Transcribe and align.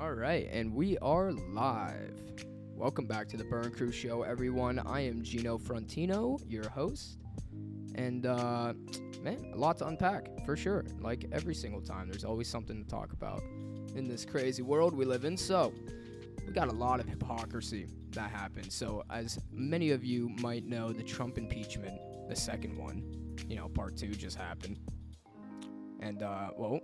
All 0.00 0.12
right, 0.12 0.48
and 0.52 0.72
we 0.72 0.96
are 0.98 1.32
live. 1.32 2.14
Welcome 2.76 3.08
back 3.08 3.26
to 3.30 3.36
the 3.36 3.42
Burn 3.42 3.72
Crew 3.72 3.90
Show, 3.90 4.22
everyone. 4.22 4.78
I 4.78 5.00
am 5.00 5.24
Gino 5.24 5.58
Frontino, 5.58 6.40
your 6.48 6.68
host. 6.68 7.18
And, 7.96 8.24
uh, 8.24 8.74
man, 9.24 9.50
a 9.52 9.56
lot 9.56 9.76
to 9.78 9.88
unpack, 9.88 10.46
for 10.46 10.56
sure. 10.56 10.84
Like 11.00 11.26
every 11.32 11.54
single 11.54 11.80
time, 11.80 12.08
there's 12.08 12.24
always 12.24 12.46
something 12.46 12.80
to 12.80 12.88
talk 12.88 13.12
about 13.12 13.42
in 13.96 14.06
this 14.06 14.24
crazy 14.24 14.62
world 14.62 14.94
we 14.94 15.04
live 15.04 15.24
in. 15.24 15.36
So, 15.36 15.74
we 16.46 16.52
got 16.52 16.68
a 16.68 16.72
lot 16.72 17.00
of 17.00 17.08
hypocrisy 17.08 17.88
that 18.10 18.30
happened. 18.30 18.72
So, 18.72 19.02
as 19.10 19.40
many 19.50 19.90
of 19.90 20.04
you 20.04 20.28
might 20.28 20.64
know, 20.64 20.92
the 20.92 21.02
Trump 21.02 21.38
impeachment, 21.38 21.98
the 22.28 22.36
second 22.36 22.78
one, 22.78 23.34
you 23.48 23.56
know, 23.56 23.68
part 23.68 23.96
two 23.96 24.14
just 24.14 24.36
happened. 24.36 24.78
And, 25.98 26.22
uh, 26.22 26.50
well, 26.56 26.78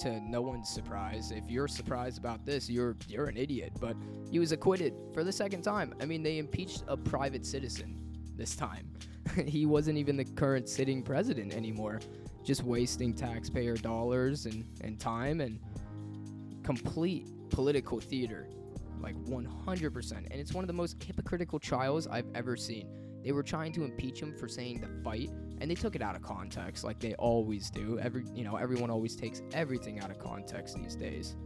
to 0.00 0.20
no 0.20 0.42
one's 0.42 0.68
surprise. 0.68 1.30
If 1.30 1.50
you're 1.50 1.68
surprised 1.68 2.18
about 2.18 2.44
this, 2.44 2.68
you're 2.68 2.96
you're 3.08 3.26
an 3.26 3.36
idiot. 3.36 3.72
But 3.80 3.96
he 4.30 4.38
was 4.38 4.52
acquitted 4.52 4.94
for 5.12 5.24
the 5.24 5.32
second 5.32 5.62
time. 5.62 5.94
I 6.00 6.04
mean, 6.04 6.22
they 6.22 6.38
impeached 6.38 6.84
a 6.88 6.96
private 6.96 7.44
citizen 7.46 7.96
this 8.36 8.54
time. 8.54 8.88
he 9.46 9.66
wasn't 9.66 9.98
even 9.98 10.16
the 10.16 10.24
current 10.24 10.68
sitting 10.68 11.02
president 11.02 11.54
anymore, 11.54 12.00
just 12.44 12.62
wasting 12.62 13.12
taxpayer 13.14 13.76
dollars 13.76 14.46
and, 14.46 14.64
and 14.82 15.00
time 15.00 15.40
and 15.40 15.58
complete 16.62 17.26
political 17.50 18.00
theater. 18.00 18.48
Like 19.00 19.16
100%. 19.24 20.12
And 20.12 20.32
it's 20.32 20.52
one 20.52 20.64
of 20.64 20.68
the 20.68 20.72
most 20.72 21.02
hypocritical 21.02 21.58
trials 21.58 22.06
I've 22.06 22.28
ever 22.34 22.56
seen. 22.56 22.88
They 23.22 23.32
were 23.32 23.42
trying 23.42 23.72
to 23.72 23.84
impeach 23.84 24.20
him 24.20 24.36
for 24.36 24.48
saying 24.48 24.80
the 24.80 24.88
fight, 25.02 25.30
and 25.60 25.70
they 25.70 25.74
took 25.74 25.94
it 25.96 26.02
out 26.02 26.16
of 26.16 26.22
context, 26.22 26.84
like 26.84 26.98
they 26.98 27.14
always 27.14 27.70
do. 27.70 27.98
Every 27.98 28.24
you 28.34 28.44
know, 28.44 28.56
everyone 28.56 28.90
always 28.90 29.16
takes 29.16 29.42
everything 29.52 30.00
out 30.00 30.10
of 30.10 30.18
context 30.18 30.76
these 30.82 30.96
days. 30.96 31.36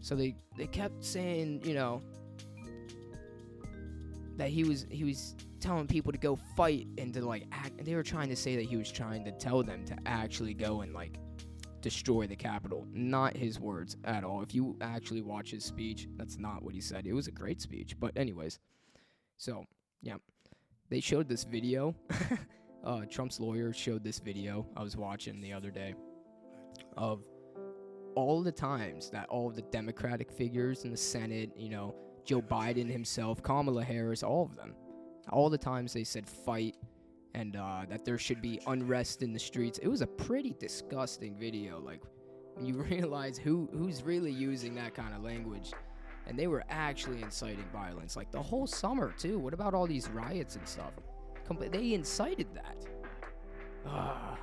So 0.00 0.14
they 0.14 0.36
they 0.56 0.66
kept 0.66 1.04
saying, 1.04 1.62
you 1.64 1.74
know, 1.74 2.02
that 4.36 4.50
he 4.50 4.64
was 4.64 4.86
he 4.90 5.04
was 5.04 5.34
telling 5.60 5.86
people 5.86 6.12
to 6.12 6.18
go 6.18 6.36
fight 6.56 6.86
and 6.98 7.14
to 7.14 7.24
like 7.24 7.46
act. 7.52 7.84
They 7.84 7.94
were 7.94 8.02
trying 8.02 8.28
to 8.28 8.36
say 8.36 8.56
that 8.56 8.66
he 8.66 8.76
was 8.76 8.92
trying 8.92 9.24
to 9.24 9.32
tell 9.32 9.62
them 9.62 9.84
to 9.86 9.96
actually 10.04 10.52
go 10.52 10.82
and 10.82 10.92
like 10.92 11.18
destroy 11.80 12.26
the 12.26 12.36
Capitol. 12.36 12.86
Not 12.92 13.36
his 13.36 13.58
words 13.58 13.96
at 14.04 14.24
all. 14.24 14.42
If 14.42 14.54
you 14.54 14.76
actually 14.80 15.22
watch 15.22 15.50
his 15.50 15.64
speech, 15.64 16.08
that's 16.16 16.38
not 16.38 16.62
what 16.62 16.74
he 16.74 16.80
said. 16.80 17.06
It 17.06 17.12
was 17.14 17.28
a 17.28 17.32
great 17.32 17.60
speech. 17.60 17.96
But 17.98 18.12
anyways, 18.16 18.58
so 19.38 19.64
yeah, 20.02 20.16
they 20.94 21.00
showed 21.00 21.28
this 21.28 21.42
video. 21.42 21.92
uh, 22.84 23.00
Trump's 23.10 23.40
lawyer 23.40 23.72
showed 23.72 24.04
this 24.04 24.20
video 24.20 24.64
I 24.76 24.82
was 24.84 24.96
watching 24.96 25.40
the 25.40 25.52
other 25.52 25.72
day 25.72 25.96
of 26.96 27.24
all 28.14 28.44
the 28.44 28.52
times 28.52 29.10
that 29.10 29.28
all 29.28 29.50
the 29.50 29.62
Democratic 29.62 30.30
figures 30.30 30.84
in 30.84 30.92
the 30.92 30.96
Senate, 30.96 31.50
you 31.56 31.68
know, 31.68 31.96
Joe 32.24 32.40
Biden 32.40 32.88
himself, 32.88 33.42
Kamala 33.42 33.82
Harris, 33.82 34.22
all 34.22 34.44
of 34.44 34.54
them, 34.54 34.76
all 35.30 35.50
the 35.50 35.58
times 35.58 35.92
they 35.92 36.04
said 36.04 36.28
fight 36.28 36.76
and 37.34 37.56
uh, 37.56 37.86
that 37.88 38.04
there 38.04 38.16
should 38.16 38.40
be 38.40 38.60
unrest 38.68 39.24
in 39.24 39.32
the 39.32 39.38
streets. 39.40 39.80
It 39.80 39.88
was 39.88 40.00
a 40.00 40.06
pretty 40.06 40.54
disgusting 40.60 41.36
video. 41.36 41.80
Like 41.80 42.02
when 42.54 42.66
you 42.66 42.80
realize 42.88 43.36
who 43.36 43.68
who's 43.72 44.04
really 44.04 44.30
using 44.30 44.76
that 44.76 44.94
kind 44.94 45.12
of 45.12 45.24
language, 45.24 45.72
and 46.26 46.38
they 46.38 46.46
were 46.46 46.64
actually 46.68 47.22
inciting 47.22 47.64
violence, 47.72 48.16
like 48.16 48.30
the 48.30 48.42
whole 48.42 48.66
summer 48.66 49.14
too. 49.18 49.38
What 49.38 49.54
about 49.54 49.74
all 49.74 49.86
these 49.86 50.08
riots 50.10 50.56
and 50.56 50.66
stuff? 50.66 50.92
They 51.70 51.92
incited 51.92 52.46
that. 52.54 52.76
Ah, 53.86 54.38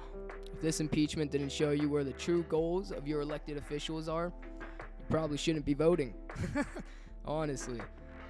if 0.54 0.62
this 0.62 0.80
impeachment 0.80 1.32
didn't 1.32 1.52
show 1.52 1.72
you 1.72 1.90
where 1.90 2.04
the 2.04 2.14
true 2.14 2.44
goals 2.44 2.92
of 2.92 3.08
your 3.08 3.22
elected 3.22 3.58
officials 3.58 4.08
are, 4.08 4.32
you 4.80 5.06
probably 5.10 5.38
shouldn't 5.38 5.66
be 5.66 5.74
voting. 5.74 6.14
Honestly. 7.26 7.82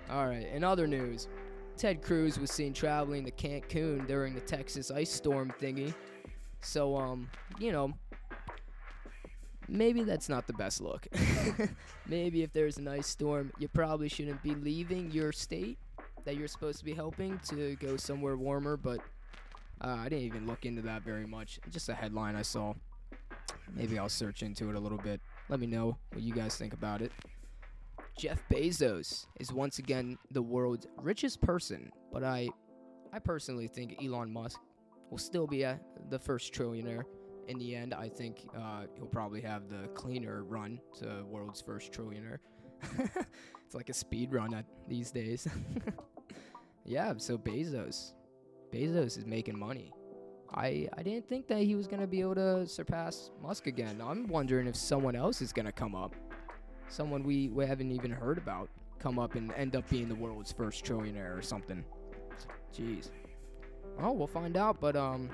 All 0.09 0.27
right. 0.27 0.47
In 0.47 0.63
other 0.63 0.87
news, 0.87 1.27
Ted 1.77 2.01
Cruz 2.01 2.39
was 2.39 2.51
seen 2.51 2.73
traveling 2.73 3.25
to 3.25 3.31
Cancun 3.31 4.07
during 4.07 4.33
the 4.33 4.41
Texas 4.41 4.91
ice 4.91 5.11
storm 5.11 5.53
thingy. 5.59 5.93
So, 6.61 6.95
um, 6.95 7.29
you 7.59 7.71
know, 7.71 7.93
maybe 9.71 10.03
that's 10.03 10.27
not 10.27 10.45
the 10.45 10.53
best 10.53 10.81
look. 10.81 11.07
maybe 12.07 12.43
if 12.43 12.51
there's 12.51 12.77
an 12.77 12.87
ice 12.87 13.07
storm, 13.07 13.51
you 13.57 13.67
probably 13.69 14.09
shouldn't 14.09 14.43
be 14.43 14.53
leaving 14.53 15.09
your 15.11 15.31
state 15.31 15.79
that 16.25 16.35
you're 16.35 16.47
supposed 16.47 16.77
to 16.79 16.85
be 16.85 16.93
helping 16.93 17.39
to 17.49 17.75
go 17.77 17.97
somewhere 17.97 18.35
warmer, 18.35 18.77
but 18.77 18.99
uh, 19.83 19.97
I 19.99 20.09
didn't 20.09 20.25
even 20.25 20.45
look 20.45 20.65
into 20.65 20.81
that 20.83 21.03
very 21.03 21.25
much. 21.25 21.59
Just 21.71 21.89
a 21.89 21.93
headline 21.93 22.35
I 22.35 22.43
saw. 22.43 22.73
Maybe 23.73 23.97
I'll 23.97 24.09
search 24.09 24.43
into 24.43 24.69
it 24.69 24.75
a 24.75 24.79
little 24.79 24.97
bit. 24.97 25.21
Let 25.49 25.59
me 25.59 25.67
know 25.67 25.97
what 26.11 26.21
you 26.21 26.33
guys 26.33 26.57
think 26.57 26.73
about 26.73 27.01
it. 27.01 27.11
Jeff 28.17 28.43
Bezos 28.51 29.25
is 29.39 29.53
once 29.53 29.79
again 29.79 30.17
the 30.31 30.41
world's 30.41 30.85
richest 30.97 31.41
person, 31.41 31.91
but 32.11 32.23
I 32.23 32.49
I 33.13 33.19
personally 33.19 33.67
think 33.67 33.97
Elon 34.03 34.31
Musk 34.31 34.59
will 35.09 35.17
still 35.17 35.47
be 35.47 35.63
a, 35.63 35.79
the 36.09 36.19
first 36.19 36.53
trillionaire. 36.53 37.03
In 37.51 37.59
the 37.59 37.75
end, 37.75 37.93
I 37.93 38.07
think 38.07 38.47
uh, 38.57 38.83
he'll 38.95 39.07
probably 39.07 39.41
have 39.41 39.69
the 39.69 39.87
cleaner 39.89 40.43
run 40.43 40.79
to 40.99 41.23
world's 41.27 41.61
first 41.61 41.91
trillionaire. 41.91 42.37
it's 43.65 43.75
like 43.75 43.89
a 43.89 43.93
speed 43.93 44.31
run 44.31 44.53
at 44.53 44.65
these 44.87 45.11
days. 45.11 45.47
yeah, 46.85 47.13
so 47.17 47.37
Bezos. 47.37 48.13
Bezos 48.71 49.17
is 49.17 49.25
making 49.25 49.59
money. 49.59 49.91
I 50.53 50.87
I 50.97 51.03
didn't 51.03 51.27
think 51.27 51.47
that 51.47 51.59
he 51.59 51.75
was 51.75 51.87
gonna 51.87 52.07
be 52.07 52.21
able 52.21 52.35
to 52.35 52.67
surpass 52.67 53.31
Musk 53.41 53.67
again. 53.67 54.01
I'm 54.01 54.27
wondering 54.27 54.67
if 54.67 54.75
someone 54.75 55.15
else 55.15 55.41
is 55.41 55.51
gonna 55.51 55.71
come 55.71 55.93
up 55.93 56.15
someone 56.91 57.23
we, 57.23 57.49
we 57.49 57.65
haven't 57.65 57.91
even 57.91 58.11
heard 58.11 58.37
about 58.37 58.69
come 58.99 59.17
up 59.17 59.35
and 59.35 59.51
end 59.53 59.75
up 59.75 59.89
being 59.89 60.07
the 60.07 60.15
world's 60.15 60.51
first 60.51 60.85
trillionaire 60.85 61.37
or 61.37 61.41
something. 61.41 61.83
Jeez. 62.75 63.09
Oh, 63.99 64.11
we'll 64.11 64.27
find 64.27 64.57
out. 64.57 64.79
But 64.79 64.95
um, 64.95 65.29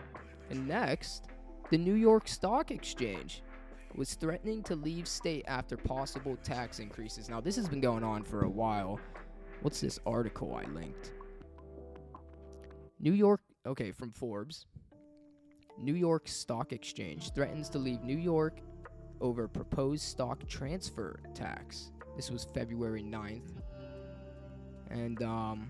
and 0.49 0.67
next, 0.67 1.25
the 1.69 1.77
New 1.77 1.93
York 1.93 2.27
Stock 2.27 2.71
Exchange 2.71 3.43
was 3.95 4.13
threatening 4.13 4.63
to 4.63 4.75
leave 4.75 5.07
state 5.07 5.43
after 5.47 5.75
possible 5.75 6.37
tax 6.43 6.79
increases. 6.79 7.29
Now, 7.29 7.41
this 7.41 7.55
has 7.55 7.67
been 7.67 7.81
going 7.81 8.03
on 8.03 8.23
for 8.23 8.43
a 8.43 8.49
while. 8.49 8.99
What's 9.61 9.81
this 9.81 9.99
article 10.05 10.55
I 10.55 10.69
linked? 10.71 11.13
New 12.99 13.13
York, 13.13 13.41
okay, 13.65 13.91
from 13.91 14.11
Forbes. 14.11 14.65
New 15.77 15.95
York 15.95 16.27
Stock 16.27 16.73
Exchange 16.73 17.31
threatens 17.33 17.69
to 17.69 17.79
leave 17.79 18.01
New 18.03 18.17
York 18.17 18.59
over 19.19 19.47
proposed 19.47 20.03
stock 20.03 20.47
transfer 20.47 21.19
tax. 21.33 21.91
This 22.15 22.31
was 22.31 22.47
February 22.53 23.03
9th. 23.03 23.61
And 24.89 25.21
um 25.21 25.69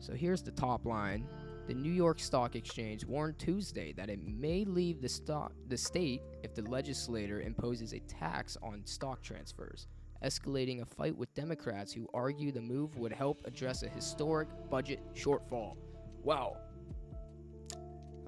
So 0.00 0.14
here's 0.14 0.42
the 0.42 0.52
top 0.52 0.86
line. 0.86 1.26
The 1.68 1.74
New 1.74 1.92
York 1.92 2.18
Stock 2.18 2.56
Exchange 2.56 3.04
warned 3.04 3.38
Tuesday 3.38 3.92
that 3.92 4.08
it 4.08 4.26
may 4.26 4.64
leave 4.64 5.02
the 5.02 5.08
stock 5.08 5.52
the 5.68 5.76
state 5.76 6.22
if 6.42 6.54
the 6.54 6.62
legislator 6.62 7.42
imposes 7.42 7.92
a 7.92 8.00
tax 8.00 8.56
on 8.62 8.80
stock 8.86 9.20
transfers, 9.22 9.86
escalating 10.24 10.80
a 10.80 10.86
fight 10.86 11.14
with 11.14 11.34
Democrats 11.34 11.92
who 11.92 12.08
argue 12.14 12.52
the 12.52 12.60
move 12.62 12.96
would 12.96 13.12
help 13.12 13.42
address 13.44 13.82
a 13.82 13.88
historic 13.90 14.48
budget 14.70 15.00
shortfall. 15.14 15.76
Wow. 16.24 16.56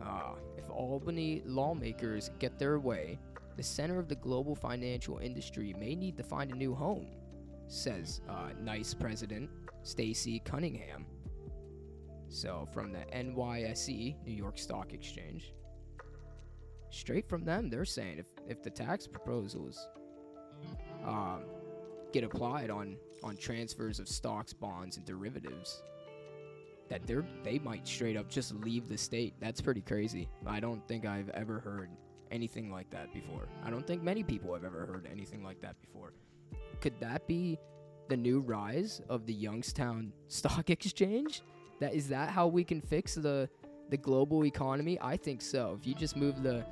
Ah, 0.02 0.34
if 0.58 0.68
Albany 0.68 1.40
lawmakers 1.46 2.30
get 2.40 2.58
their 2.58 2.78
way, 2.78 3.18
the 3.56 3.62
center 3.62 3.98
of 3.98 4.06
the 4.06 4.16
global 4.16 4.54
financial 4.54 5.16
industry 5.16 5.74
may 5.80 5.94
need 5.94 6.18
to 6.18 6.22
find 6.22 6.50
a 6.50 6.54
new 6.54 6.74
home, 6.74 7.06
says 7.68 8.20
uh, 8.28 8.50
NYSE 8.62 8.98
President 8.98 9.48
Stacey 9.82 10.40
Cunningham. 10.40 11.06
So, 12.32 12.68
from 12.72 12.92
the 12.92 13.00
NYSE, 13.12 14.14
New 14.24 14.32
York 14.32 14.56
Stock 14.56 14.94
Exchange, 14.94 15.52
straight 16.88 17.28
from 17.28 17.44
them, 17.44 17.68
they're 17.68 17.84
saying 17.84 18.18
if, 18.18 18.26
if 18.48 18.62
the 18.62 18.70
tax 18.70 19.08
proposals 19.08 19.88
um, 21.04 21.42
get 22.12 22.22
applied 22.22 22.70
on, 22.70 22.96
on 23.24 23.36
transfers 23.36 23.98
of 23.98 24.08
stocks, 24.08 24.52
bonds, 24.52 24.96
and 24.96 25.04
derivatives, 25.04 25.82
that 26.88 27.04
they're 27.04 27.26
they 27.42 27.58
might 27.58 27.86
straight 27.86 28.16
up 28.16 28.28
just 28.28 28.54
leave 28.54 28.88
the 28.88 28.96
state. 28.96 29.34
That's 29.40 29.60
pretty 29.60 29.80
crazy. 29.80 30.28
I 30.46 30.60
don't 30.60 30.86
think 30.86 31.04
I've 31.04 31.30
ever 31.30 31.58
heard 31.58 31.90
anything 32.30 32.70
like 32.70 32.90
that 32.90 33.12
before. 33.12 33.48
I 33.64 33.70
don't 33.70 33.86
think 33.86 34.04
many 34.04 34.22
people 34.22 34.54
have 34.54 34.64
ever 34.64 34.86
heard 34.86 35.08
anything 35.10 35.42
like 35.42 35.60
that 35.62 35.80
before. 35.80 36.12
Could 36.80 36.98
that 37.00 37.26
be 37.26 37.58
the 38.08 38.16
new 38.16 38.38
rise 38.38 39.02
of 39.08 39.26
the 39.26 39.34
Youngstown 39.34 40.12
Stock 40.28 40.70
Exchange? 40.70 41.42
That 41.80 41.94
is 41.94 42.08
that 42.08 42.30
how 42.30 42.46
we 42.46 42.64
can 42.64 42.80
fix 42.80 43.14
the 43.14 43.48
the 43.88 43.96
global 43.96 44.44
economy? 44.44 44.98
I 45.00 45.16
think 45.16 45.42
so. 45.42 45.76
If 45.78 45.86
you 45.86 45.94
just 45.94 46.16
move 46.16 46.42
the 46.42 46.64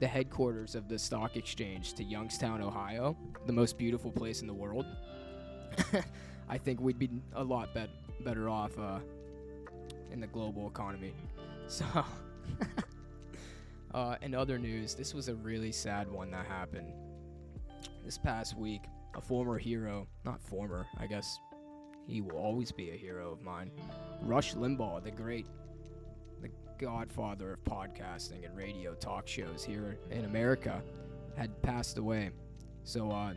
the 0.00 0.06
headquarters 0.06 0.74
of 0.74 0.88
the 0.88 0.98
stock 0.98 1.36
exchange 1.36 1.94
to 1.94 2.04
Youngstown, 2.04 2.60
Ohio, 2.60 3.16
the 3.46 3.52
most 3.52 3.78
beautiful 3.78 4.10
place 4.10 4.40
in 4.40 4.48
the 4.48 4.54
world, 4.54 4.84
I 6.48 6.58
think 6.58 6.80
we'd 6.80 6.98
be 6.98 7.08
a 7.34 7.44
lot 7.44 7.72
bet- 7.72 8.24
better 8.24 8.48
off 8.48 8.76
uh, 8.78 8.98
in 10.10 10.20
the 10.20 10.26
global 10.26 10.66
economy. 10.66 11.14
So, 11.68 11.84
Uh, 13.94 14.16
in 14.22 14.34
other 14.34 14.58
news, 14.58 14.94
this 14.94 15.12
was 15.12 15.28
a 15.28 15.34
really 15.34 15.70
sad 15.70 16.10
one 16.10 16.30
that 16.30 16.46
happened 16.46 16.92
this 18.04 18.16
past 18.16 18.56
week. 18.56 18.82
A 19.14 19.20
former 19.20 19.58
hero, 19.58 20.06
not 20.24 20.40
former, 20.40 20.86
I 20.98 21.06
guess 21.06 21.38
he 22.06 22.20
will 22.20 22.36
always 22.36 22.72
be 22.72 22.90
a 22.90 22.96
hero 22.96 23.30
of 23.32 23.42
mine. 23.42 23.70
Rush 24.22 24.54
Limbaugh, 24.54 25.02
the 25.02 25.10
great, 25.10 25.46
the 26.40 26.50
godfather 26.78 27.54
of 27.54 27.64
podcasting 27.64 28.44
and 28.44 28.56
radio 28.56 28.94
talk 28.94 29.26
shows 29.26 29.64
here 29.64 29.98
in 30.10 30.24
America, 30.24 30.82
had 31.36 31.60
passed 31.62 31.98
away. 31.98 32.30
So, 32.84 33.10
uh, 33.10 33.34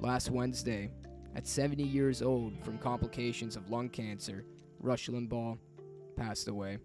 last 0.00 0.30
Wednesday, 0.30 0.90
at 1.34 1.46
70 1.46 1.82
years 1.82 2.22
old 2.22 2.62
from 2.62 2.78
complications 2.78 3.56
of 3.56 3.70
lung 3.70 3.88
cancer, 3.88 4.44
Rush 4.80 5.08
Limbaugh 5.08 5.58
passed 6.16 6.48
away. 6.48 6.78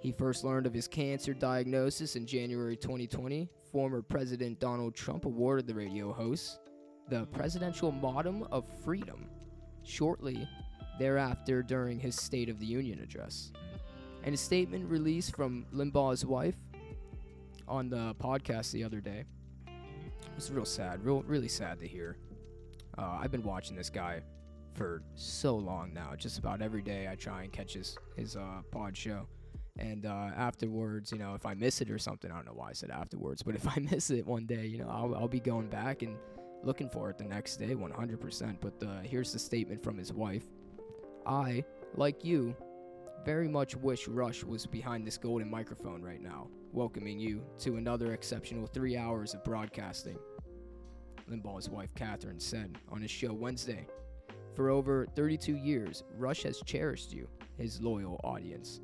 He 0.00 0.10
first 0.10 0.42
learned 0.42 0.66
of 0.66 0.74
his 0.74 0.88
cancer 0.88 1.32
diagnosis 1.32 2.16
in 2.16 2.26
January 2.26 2.76
2020. 2.76 3.48
Former 3.70 4.02
President 4.02 4.58
Donald 4.58 4.94
Trump 4.94 5.24
awarded 5.26 5.66
the 5.66 5.74
radio 5.74 6.12
host 6.12 6.58
the 7.08 7.26
Presidential 7.26 7.92
Medal 7.92 8.48
of 8.50 8.64
Freedom 8.84 9.28
shortly 9.84 10.48
thereafter 10.98 11.62
during 11.62 11.98
his 11.98 12.16
State 12.16 12.48
of 12.48 12.58
the 12.58 12.66
Union 12.66 13.00
address. 13.00 13.52
And 14.24 14.34
a 14.34 14.38
statement 14.38 14.88
released 14.88 15.34
from 15.34 15.66
Limbaugh's 15.74 16.24
wife 16.24 16.56
on 17.66 17.88
the 17.88 18.14
podcast 18.20 18.70
the 18.72 18.84
other 18.84 19.00
day 19.00 19.24
was 20.34 20.50
real 20.50 20.64
sad, 20.64 21.04
real 21.04 21.22
really 21.22 21.48
sad 21.48 21.78
to 21.80 21.86
hear. 21.86 22.16
Uh, 22.98 23.18
I've 23.20 23.30
been 23.30 23.42
watching 23.42 23.76
this 23.76 23.90
guy 23.90 24.22
for 24.74 25.02
so 25.14 25.56
long 25.56 25.92
now. 25.92 26.14
Just 26.16 26.38
about 26.38 26.62
every 26.62 26.82
day, 26.82 27.08
I 27.10 27.14
try 27.14 27.42
and 27.42 27.52
catch 27.52 27.74
his 27.74 27.96
his 28.16 28.36
uh, 28.36 28.62
pod 28.70 28.96
show. 28.96 29.26
And 29.78 30.04
uh, 30.04 30.30
afterwards, 30.36 31.12
you 31.12 31.18
know, 31.18 31.34
if 31.34 31.46
I 31.46 31.54
miss 31.54 31.80
it 31.80 31.90
or 31.90 31.98
something, 31.98 32.30
I 32.30 32.36
don't 32.36 32.46
know 32.46 32.52
why 32.54 32.70
I 32.70 32.72
said 32.72 32.90
afterwards, 32.90 33.42
but 33.42 33.54
if 33.54 33.66
I 33.66 33.80
miss 33.90 34.10
it 34.10 34.26
one 34.26 34.44
day, 34.46 34.66
you 34.66 34.78
know, 34.78 34.88
I'll, 34.88 35.14
I'll 35.14 35.28
be 35.28 35.40
going 35.40 35.68
back 35.68 36.02
and 36.02 36.16
looking 36.62 36.88
for 36.88 37.10
it 37.10 37.18
the 37.18 37.24
next 37.24 37.56
day 37.56 37.74
100%. 37.74 38.56
But 38.60 38.86
uh, 38.86 39.00
here's 39.02 39.32
the 39.32 39.38
statement 39.38 39.82
from 39.82 39.98
his 39.98 40.12
wife 40.12 40.44
I, 41.26 41.64
like 41.94 42.24
you, 42.24 42.56
very 43.24 43.48
much 43.48 43.76
wish 43.76 44.08
Rush 44.08 44.42
was 44.42 44.66
behind 44.66 45.06
this 45.06 45.16
golden 45.16 45.48
microphone 45.50 46.02
right 46.02 46.20
now, 46.20 46.48
welcoming 46.72 47.18
you 47.18 47.42
to 47.60 47.76
another 47.76 48.12
exceptional 48.12 48.66
three 48.66 48.96
hours 48.96 49.34
of 49.34 49.44
broadcasting. 49.44 50.18
Limbaugh's 51.30 51.70
wife 51.70 51.94
Kathryn 51.94 52.40
said 52.40 52.78
on 52.90 53.00
his 53.02 53.10
show 53.10 53.32
Wednesday. 53.32 53.86
For 54.54 54.70
over 54.70 55.06
32 55.14 55.56
years, 55.56 56.02
Rush 56.16 56.42
has 56.42 56.60
cherished 56.66 57.12
you, 57.12 57.28
his 57.56 57.80
loyal 57.80 58.20
audience, 58.24 58.80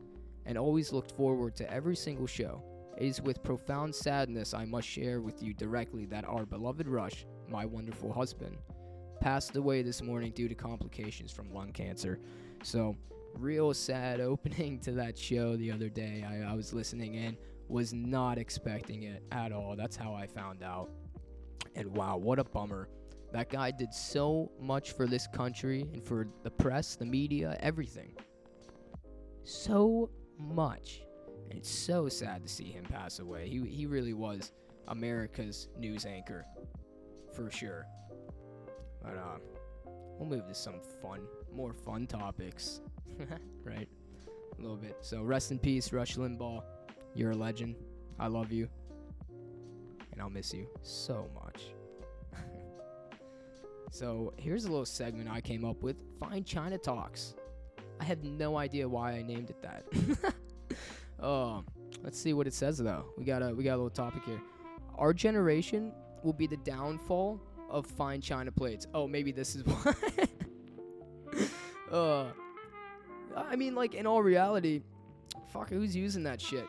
and 0.47 0.57
always 0.57 0.93
looked 0.93 1.13
forward 1.13 1.55
to 1.57 1.71
every 1.71 1.97
single 1.97 2.27
show. 2.27 2.63
It 2.97 3.07
is 3.07 3.21
with 3.21 3.43
profound 3.43 3.95
sadness 3.95 4.55
I 4.55 4.65
must 4.65 4.89
share 4.89 5.21
with 5.21 5.43
you 5.43 5.53
directly 5.53 6.07
that 6.07 6.25
our 6.25 6.47
beloved 6.47 6.89
Rush 6.89 7.27
my 7.51 7.65
wonderful 7.65 8.13
husband, 8.13 8.57
passed 9.21 9.57
away 9.57 9.83
this 9.83 10.03
morning 10.03 10.33
due 10.33 10.49
to 10.49 10.55
complications 10.55 11.33
from 11.33 11.53
lung 11.53 11.73
cancer. 11.73 12.19
So, 12.63 12.97
real 13.35 13.73
sad 13.75 14.21
opening 14.33 14.79
to 14.81 14.93
that 14.93 15.19
show 15.19 15.57
the 15.57 15.73
other 15.73 15.89
day. 15.89 16.25
I, 16.29 16.53
I 16.53 16.55
was 16.55 16.73
listening 16.73 17.15
in, 17.15 17.37
was 17.69 17.93
not 17.93 18.39
expecting 18.39 19.05
it 19.05 19.23
at 19.33 19.53
all. 19.53 19.77
That's 19.77 19.97
how 19.97 20.15
I 20.15 20.27
found 20.27 20.63
out. 20.63 20.91
And 21.75 21.95
wow, 21.97 22.17
what 22.17 22.39
a 22.39 22.45
bummer. 22.45 22.89
That 23.33 23.51
guy 23.51 23.71
did 23.71 23.93
so 23.93 24.51
much 24.59 24.93
for 24.93 25.07
this 25.07 25.27
country 25.27 25.83
and 25.93 26.03
for 26.03 26.29
the 26.43 26.51
press, 26.51 26.97
the 26.97 27.05
media, 27.05 27.57
everything. 27.61 28.17
So 29.45 30.11
much. 30.39 31.03
And 31.51 31.59
it's 31.59 31.71
so 31.71 32.09
sad 32.09 32.43
to 32.43 32.49
see 32.49 32.71
him 32.73 32.85
pass 32.85 33.19
away. 33.19 33.49
He, 33.49 33.61
he 33.67 33.87
really 33.87 34.15
was 34.15 34.53
America's 34.89 35.69
news 35.79 36.07
anchor 36.07 36.47
for 37.39 37.51
sure. 37.51 37.87
But 39.03 39.17
uh, 39.17 39.39
we'll 40.19 40.29
move 40.29 40.47
to 40.49 40.55
some 40.55 40.81
fun, 41.01 41.21
more 41.55 41.73
fun 41.73 42.07
topics, 42.07 42.81
right? 43.65 43.89
A 44.59 44.61
little 44.61 44.77
bit. 44.77 44.97
So 45.01 45.23
rest 45.23 45.53
in 45.53 45.59
peace, 45.59 45.93
Rush 45.93 46.17
Limbaugh. 46.17 46.63
You're 47.15 47.31
a 47.31 47.37
legend. 47.37 47.77
I 48.19 48.27
love 48.27 48.51
you, 48.51 48.69
and 50.13 50.21
I'll 50.21 50.31
miss 50.31 50.53
you 50.53 50.67
so 50.83 51.29
much. 51.35 51.67
so 53.93 54.35
here's 54.37 54.65
a 54.65 54.69
little 54.69 54.85
segment 54.85 55.31
I 55.31 55.41
came 55.41 55.65
up 55.65 55.83
with: 55.83 56.03
Fine 56.19 56.45
China 56.45 56.77
Talks. 56.77 57.35
I 58.01 58.05
have 58.05 58.25
no 58.25 58.57
idea 58.57 58.89
why 58.89 59.13
I 59.13 59.23
named 59.23 59.51
it 59.51 59.63
that. 59.63 60.35
oh, 61.23 61.65
let's 62.03 62.19
see 62.19 62.33
what 62.33 62.49
it 62.49 62.55
says 62.55 62.79
though. 62.79 63.05
We 63.17 63.25
got 63.25 63.43
a 63.43 63.55
we 63.55 63.63
got 63.63 63.75
a 63.75 63.81
little 63.81 63.91
topic 63.91 64.25
here. 64.25 64.41
Our 64.97 65.15
generation 65.15 65.93
will 66.25 66.33
be 66.33 66.47
the 66.47 66.57
downfall 66.59 67.41
of 67.69 67.87
fine 67.87 68.21
china 68.21 68.51
plates. 68.51 68.87
Oh, 68.95 69.07
maybe 69.07 69.33
this 69.33 69.55
is 69.55 69.65
why. 69.67 69.95
uh, 71.93 72.27
I 73.37 73.57
mean, 73.57 73.75
like 73.75 73.95
in 73.95 74.07
all 74.07 74.23
reality, 74.23 74.83
fuck, 75.53 75.71
who's 75.71 75.95
using 75.95 76.23
that 76.25 76.41
shit? 76.41 76.67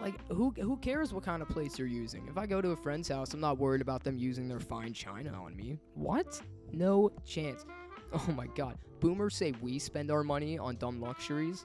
Like, 0.00 0.14
who 0.28 0.52
who 0.60 0.76
cares 0.78 1.12
what 1.14 1.22
kind 1.24 1.42
of 1.42 1.48
plates 1.48 1.78
you're 1.78 1.86
using? 1.86 2.26
If 2.28 2.36
I 2.36 2.46
go 2.46 2.60
to 2.60 2.70
a 2.70 2.76
friend's 2.76 3.08
house, 3.08 3.34
I'm 3.34 3.40
not 3.40 3.58
worried 3.58 3.80
about 3.80 4.02
them 4.02 4.18
using 4.18 4.48
their 4.48 4.58
fine 4.58 4.92
china 4.92 5.32
on 5.32 5.56
me. 5.56 5.78
What? 5.94 6.40
No 6.72 7.10
chance. 7.24 7.64
Oh 8.12 8.32
my 8.32 8.46
god. 8.48 8.78
Boomers 9.00 9.36
say 9.36 9.52
we 9.62 9.78
spend 9.78 10.10
our 10.10 10.22
money 10.22 10.58
on 10.58 10.76
dumb 10.76 11.00
luxuries, 11.00 11.64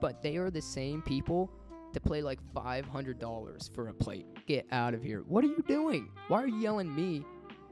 but 0.00 0.22
they 0.22 0.36
are 0.36 0.50
the 0.50 0.62
same 0.62 1.02
people 1.02 1.50
to 1.92 2.00
play 2.00 2.22
like 2.22 2.40
$500 2.54 3.74
for 3.74 3.88
a 3.88 3.94
plate. 3.94 4.26
Get 4.46 4.66
out 4.72 4.94
of 4.94 5.02
here. 5.02 5.24
What 5.26 5.44
are 5.44 5.48
you 5.48 5.64
doing? 5.66 6.10
Why 6.28 6.42
are 6.42 6.48
you 6.48 6.58
yelling 6.58 6.94
me? 6.94 7.24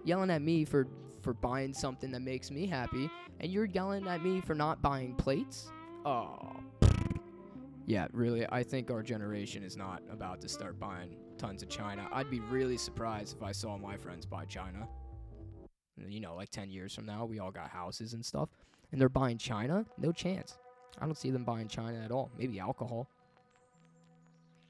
Yelling 0.04 0.30
at 0.30 0.42
me 0.42 0.64
for 0.64 0.86
for 1.22 1.34
buying 1.34 1.74
something 1.74 2.12
that 2.12 2.20
makes 2.20 2.52
me 2.52 2.66
happy 2.66 3.10
and 3.40 3.50
you're 3.50 3.64
yelling 3.64 4.06
at 4.06 4.22
me 4.22 4.40
for 4.40 4.54
not 4.54 4.80
buying 4.80 5.12
plates? 5.16 5.72
Oh. 6.04 6.56
Yeah, 7.84 8.06
really, 8.12 8.46
I 8.50 8.62
think 8.62 8.92
our 8.92 9.02
generation 9.02 9.64
is 9.64 9.76
not 9.76 10.02
about 10.10 10.40
to 10.42 10.48
start 10.48 10.78
buying 10.78 11.16
tons 11.36 11.62
of 11.62 11.68
China. 11.68 12.08
I'd 12.12 12.30
be 12.30 12.40
really 12.40 12.76
surprised 12.76 13.36
if 13.36 13.42
I 13.42 13.52
saw 13.52 13.76
my 13.76 13.96
friends 13.96 14.24
buy 14.24 14.44
China. 14.44 14.88
You 15.96 16.20
know, 16.20 16.34
like 16.36 16.50
10 16.50 16.70
years 16.70 16.94
from 16.94 17.06
now, 17.06 17.24
we 17.24 17.38
all 17.40 17.50
got 17.50 17.70
houses 17.70 18.12
and 18.12 18.24
stuff, 18.24 18.48
and 18.92 19.00
they're 19.00 19.08
buying 19.08 19.38
China? 19.38 19.84
No 19.98 20.12
chance. 20.12 20.58
I 21.00 21.06
don't 21.06 21.16
see 21.16 21.30
them 21.30 21.44
buying 21.44 21.68
China 21.68 21.98
at 22.04 22.10
all. 22.10 22.30
Maybe 22.38 22.58
alcohol 22.60 23.08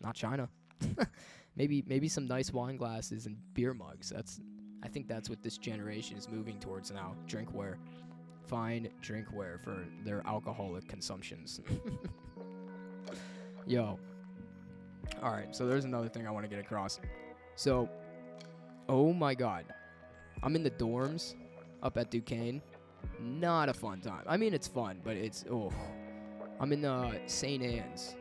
not 0.01 0.15
China. 0.15 0.49
maybe 1.57 1.83
maybe 1.87 2.09
some 2.09 2.27
nice 2.27 2.53
wine 2.53 2.77
glasses 2.77 3.27
and 3.27 3.37
beer 3.55 3.75
mugs. 3.75 4.11
That's 4.11 4.41
I 4.83 4.89
think 4.89 5.09
that's 5.09 5.29
what 5.29 5.43
this 5.43 5.59
generation 5.59 6.17
is 6.17 6.29
moving 6.29 6.59
towards 6.59 6.91
now. 6.91 7.15
Drinkware. 7.27 7.77
Fine 8.47 8.89
drinkware 9.03 9.63
for 9.63 9.87
their 10.05 10.23
alcoholic 10.27 10.87
consumptions. 10.87 11.61
Yo. 13.67 13.99
Alright, 15.23 15.55
so 15.55 15.67
there's 15.67 15.85
another 15.85 16.09
thing 16.09 16.27
I 16.27 16.31
want 16.31 16.45
to 16.45 16.49
get 16.49 16.61
across. 16.61 17.01
So, 17.57 17.89
oh 18.89 19.13
my 19.13 19.35
god. 19.35 19.65
I'm 20.43 20.55
in 20.55 20.63
the 20.63 20.71
dorms 20.71 21.35
up 21.83 21.97
at 21.97 22.11
Duquesne. 22.11 22.61
Not 23.21 23.69
a 23.69 23.75
fun 23.75 24.01
time. 24.01 24.23
I 24.27 24.37
mean, 24.37 24.53
it's 24.53 24.69
fun, 24.69 25.01
but 25.03 25.17
it's, 25.17 25.45
oh. 25.51 25.73
I'm 26.61 26.73
in 26.73 26.85
uh, 26.85 27.15
St. 27.27 27.63
Anne's. 27.63 28.15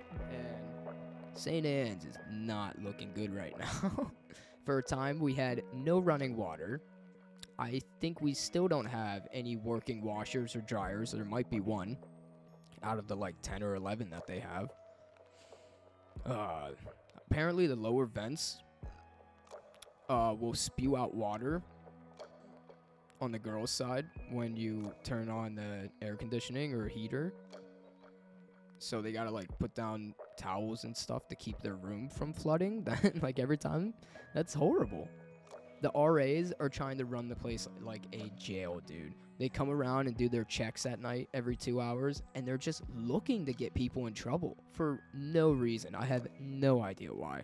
St. 1.36 1.66
Anne's 1.66 2.06
is 2.06 2.18
not 2.32 2.82
looking 2.82 3.12
good 3.14 3.34
right 3.34 3.58
now. 3.60 4.12
For 4.66 4.80
a 4.80 4.84
time, 4.84 5.20
we 5.20 5.34
had 5.34 5.62
no 5.74 6.00
running 6.00 6.36
water. 6.36 6.82
I 7.60 7.82
think 8.02 8.22
we 8.22 8.34
still 8.34 8.68
don't 8.68 8.86
have 8.86 9.28
any 9.32 9.56
working 9.58 10.02
washers 10.02 10.56
or 10.56 10.62
dryers. 10.62 11.12
There 11.12 11.24
might 11.24 11.50
be 11.50 11.60
one 11.60 11.98
out 12.84 12.98
of 12.98 13.08
the 13.08 13.16
like 13.16 13.36
10 13.42 13.64
or 13.64 13.76
11 13.76 14.10
that 14.10 14.28
they 14.28 14.40
have. 14.40 14.72
Uh, 16.26 16.72
apparently, 17.30 17.68
the 17.68 17.76
lower 17.76 18.06
vents 18.06 18.60
uh, 20.10 20.34
will 20.38 20.54
spew 20.54 20.98
out 20.98 21.14
water 21.14 21.62
on 23.22 23.32
the 23.32 23.40
girls' 23.40 23.72
side 23.72 24.06
when 24.32 24.56
you 24.58 24.92
turn 25.04 25.30
on 25.30 25.56
the 25.56 25.90
air 26.02 26.16
conditioning 26.16 26.74
or 26.74 26.88
heater. 26.88 27.34
So 28.86 29.02
they 29.02 29.12
gotta 29.12 29.32
like 29.32 29.48
put 29.58 29.74
down 29.74 30.14
towels 30.38 30.84
and 30.84 30.96
stuff 30.96 31.28
to 31.30 31.36
keep 31.36 31.60
their 31.62 31.74
room 31.76 32.08
from 32.08 32.34
flooding. 32.34 32.84
That 32.86 33.22
like 33.24 33.40
every 33.40 33.58
time, 33.58 33.94
that's 34.36 34.54
horrible. 34.54 35.10
The 35.82 35.92
RAs 35.96 36.54
are 36.60 36.70
trying 36.70 36.98
to 37.00 37.06
run 37.06 37.28
the 37.28 37.36
place 37.36 37.68
like 37.82 38.04
a 38.14 38.32
jail, 38.38 38.80
dude. 38.86 39.16
They 39.40 39.50
come 39.50 39.70
around 39.70 40.08
and 40.08 40.16
do 40.16 40.30
their 40.30 40.44
checks 40.44 40.86
at 40.86 41.00
night 41.00 41.30
every 41.34 41.56
two 41.56 41.82
hours, 41.82 42.22
and 42.36 42.48
they're 42.48 42.58
just 42.58 42.84
looking 42.96 43.46
to 43.46 43.54
get 43.54 43.74
people 43.74 44.08
in 44.08 44.14
trouble 44.14 44.56
for 44.72 45.02
no 45.14 45.52
reason. 45.52 45.96
I 45.96 46.06
have 46.06 46.28
no 46.40 46.82
idea 46.82 47.14
why. 47.14 47.42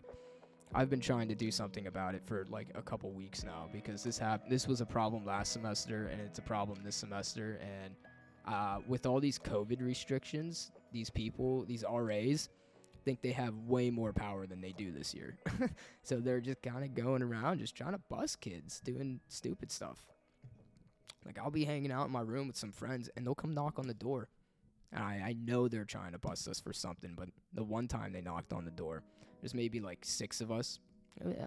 I've 0.73 0.89
been 0.89 1.01
trying 1.01 1.27
to 1.27 1.35
do 1.35 1.51
something 1.51 1.87
about 1.87 2.15
it 2.15 2.21
for 2.25 2.45
like 2.49 2.67
a 2.75 2.81
couple 2.81 3.11
weeks 3.11 3.43
now 3.43 3.67
because 3.73 4.03
this 4.03 4.17
hap- 4.17 4.47
this 4.47 4.67
was 4.67 4.79
a 4.79 4.85
problem 4.85 5.25
last 5.25 5.51
semester 5.51 6.07
and 6.11 6.21
it's 6.21 6.39
a 6.39 6.43
problem 6.43 6.79
this 6.83 6.95
semester 6.95 7.59
and 7.61 7.93
uh, 8.45 8.79
with 8.87 9.05
all 9.05 9.19
these 9.19 9.39
COVID 9.39 9.81
restrictions, 9.81 10.71
these 10.91 11.09
people, 11.09 11.65
these 11.65 11.83
RAs, 11.89 12.49
think 13.03 13.21
they 13.21 13.31
have 13.31 13.55
way 13.67 13.89
more 13.89 14.13
power 14.13 14.45
than 14.45 14.61
they 14.61 14.71
do 14.71 14.91
this 14.91 15.13
year. 15.13 15.37
so 16.03 16.19
they're 16.19 16.41
just 16.41 16.61
kind 16.61 16.83
of 16.83 16.93
going 16.93 17.21
around 17.21 17.59
just 17.59 17.75
trying 17.75 17.93
to 17.93 18.01
bust 18.09 18.41
kids 18.41 18.79
doing 18.81 19.19
stupid 19.27 19.71
stuff. 19.71 20.05
Like 21.25 21.39
I'll 21.39 21.51
be 21.51 21.65
hanging 21.65 21.91
out 21.91 22.07
in 22.07 22.11
my 22.11 22.21
room 22.21 22.47
with 22.47 22.57
some 22.57 22.71
friends 22.71 23.09
and 23.15 23.25
they'll 23.25 23.35
come 23.35 23.53
knock 23.53 23.79
on 23.79 23.87
the 23.87 23.93
door. 23.93 24.29
And 24.91 25.03
I, 25.03 25.21
I 25.27 25.35
know 25.43 25.67
they're 25.67 25.85
trying 25.85 26.11
to 26.11 26.19
bust 26.19 26.47
us 26.47 26.59
for 26.59 26.73
something, 26.73 27.13
but 27.15 27.29
the 27.53 27.63
one 27.63 27.87
time 27.87 28.11
they 28.11 28.21
knocked 28.21 28.53
on 28.53 28.65
the 28.65 28.71
door, 28.71 29.03
there's 29.41 29.53
maybe 29.53 29.79
like 29.79 29.99
six 30.03 30.41
of 30.41 30.51
us. 30.51 30.79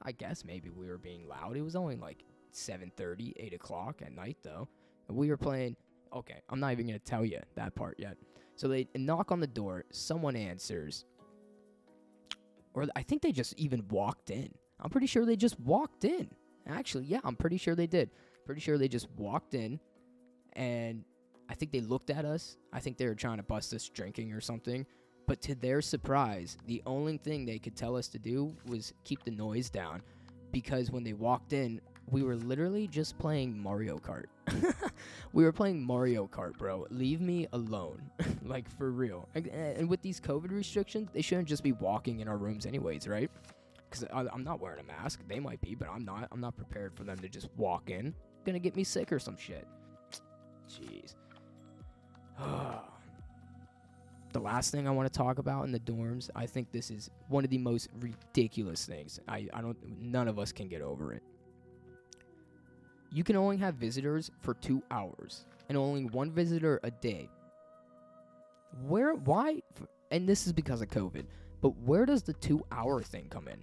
I 0.03 0.13
guess 0.13 0.45
maybe 0.45 0.71
we 0.71 0.89
were 0.89 0.99
being 0.99 1.27
loud. 1.27 1.57
It 1.57 1.63
was 1.63 1.75
only 1.77 1.97
like 1.97 2.25
7:30, 2.53 3.33
8 3.37 3.55
o'clock 3.55 4.03
at 4.03 4.13
night 4.13 4.37
though. 4.43 4.69
We 5.09 5.29
were 5.29 5.37
playing. 5.37 5.77
Okay, 6.15 6.41
I'm 6.49 6.61
not 6.61 6.73
even 6.73 6.87
gonna 6.87 6.99
tell 6.99 7.25
you 7.25 7.41
that 7.57 7.75
part 7.75 7.99
yet. 7.99 8.17
So 8.57 8.69
they 8.69 8.87
knock 8.95 9.33
on 9.33 9.41
the 9.41 9.47
door. 9.47 9.85
Someone 9.91 10.37
answers, 10.37 11.05
or 12.73 12.87
I 12.95 13.03
think 13.03 13.23
they 13.23 13.33
just 13.33 13.55
even 13.59 13.87
walked 13.89 14.31
in. 14.31 14.51
I'm 14.81 14.91
pretty 14.91 15.07
sure 15.07 15.25
they 15.25 15.37
just 15.37 15.59
walked 15.61 16.05
in. 16.05 16.29
Actually, 16.67 17.05
yeah, 17.05 17.21
I'm 17.25 17.37
pretty 17.37 17.57
sure 17.57 17.75
they 17.75 17.87
did. 17.87 18.11
Pretty 18.47 18.61
sure 18.61 18.79
they 18.79 18.89
just 18.89 19.11
walked 19.17 19.55
in, 19.55 19.81
and 20.53 21.05
I 21.49 21.55
think 21.55 21.73
they 21.73 21.81
looked 21.81 22.11
at 22.11 22.25
us. 22.25 22.57
I 22.73 22.81
think 22.81 22.97
they 22.97 23.07
were 23.07 23.15
trying 23.15 23.39
to 23.39 23.43
bust 23.43 23.75
us 23.75 23.89
drinking 23.89 24.33
or 24.33 24.41
something. 24.41 24.87
But 25.27 25.41
to 25.43 25.55
their 25.55 25.81
surprise, 25.81 26.59
the 26.67 26.83
only 26.87 27.17
thing 27.17 27.45
they 27.45 27.59
could 27.59 27.77
tell 27.77 27.97
us 27.97 28.09
to 28.09 28.19
do 28.19 28.55
was 28.67 28.93
keep 29.05 29.25
the 29.25 29.31
noise 29.31 29.71
down 29.71 30.03
because 30.53 30.91
when 30.91 31.03
they 31.03 31.15
walked 31.15 31.53
in, 31.53 31.81
we 32.11 32.23
were 32.23 32.37
literally 32.37 32.87
just 32.87 33.19
playing 33.19 33.59
Mario 33.59 33.99
Kart. 33.99 34.27
we 35.33 35.45
were 35.45 35.53
playing 35.53 35.83
Mario 35.83 36.27
Kart, 36.27 36.57
bro. 36.59 36.87
Leave 36.91 37.21
me 37.21 37.47
alone. 37.53 38.03
like, 38.45 38.69
for 38.77 38.91
real. 38.91 39.29
Eh, 39.35 39.41
and 39.77 39.89
with 39.89 40.03
these 40.03 40.21
COVID 40.21 40.51
restrictions, 40.51 41.09
they 41.13 41.23
shouldn't 41.23 41.49
just 41.49 41.63
be 41.63 41.73
walking 41.73 42.21
in 42.21 42.29
our 42.29 42.37
rooms, 42.37 42.67
anyways, 42.67 43.09
right? 43.09 43.31
Because 43.91 44.07
I'm 44.13 44.45
not 44.45 44.61
wearing 44.61 44.81
a 44.81 44.85
mask. 44.85 45.21
They 45.29 45.41
might 45.41 45.61
be, 45.61 45.75
but 45.75 45.89
I'm 45.89 46.05
not. 46.05 46.29
I'm 46.33 46.41
not 46.41 46.57
prepared 46.57 46.95
for 46.95 47.05
them 47.05 47.19
to 47.19 47.29
just 47.29 47.49
walk 47.57 47.91
in. 47.91 48.15
Gonna 48.45 48.59
get 48.59 48.75
me 48.75 48.85
sick 48.85 49.13
or 49.13 49.19
some 49.19 49.37
shit. 49.37 49.67
Jeez. 50.69 51.15
the 54.33 54.41
last 54.41 54.73
thing 54.73 54.89
I 54.89 54.91
want 54.91 55.11
to 55.11 55.17
talk 55.17 55.39
about 55.39 55.65
in 55.65 55.73
the 55.73 55.79
dorms, 55.79 56.29
I 56.35 56.47
think 56.47 56.73
this 56.73 56.91
is 56.91 57.09
one 57.29 57.45
of 57.45 57.51
the 57.51 57.59
most 57.59 57.89
ridiculous 58.01 58.85
things. 58.85 59.21
I, 59.29 59.49
I 59.55 59.61
don't 59.61 59.79
none 60.01 60.27
of 60.27 60.39
us 60.41 60.51
can 60.53 60.69
get 60.69 60.83
over 60.83 61.13
it. 61.13 61.23
You 63.15 63.23
can 63.23 63.37
only 63.37 63.57
have 63.59 63.77
visitors 63.77 64.33
for 64.41 64.55
2 64.55 64.83
hours 64.91 65.47
and 65.69 65.79
only 65.79 66.05
one 66.07 66.33
visitor 66.33 66.81
a 66.83 66.91
day. 66.91 67.31
Where 68.89 69.15
why 69.15 69.63
and 70.11 70.29
this 70.29 70.49
is 70.49 70.53
because 70.53 70.83
of 70.83 70.89
COVID, 70.89 71.25
but 71.61 71.77
where 71.79 72.07
does 72.07 72.25
the 72.25 72.33
2 72.33 72.67
hour 72.73 73.05
thing 73.05 73.29
come 73.31 73.47
in? 73.47 73.63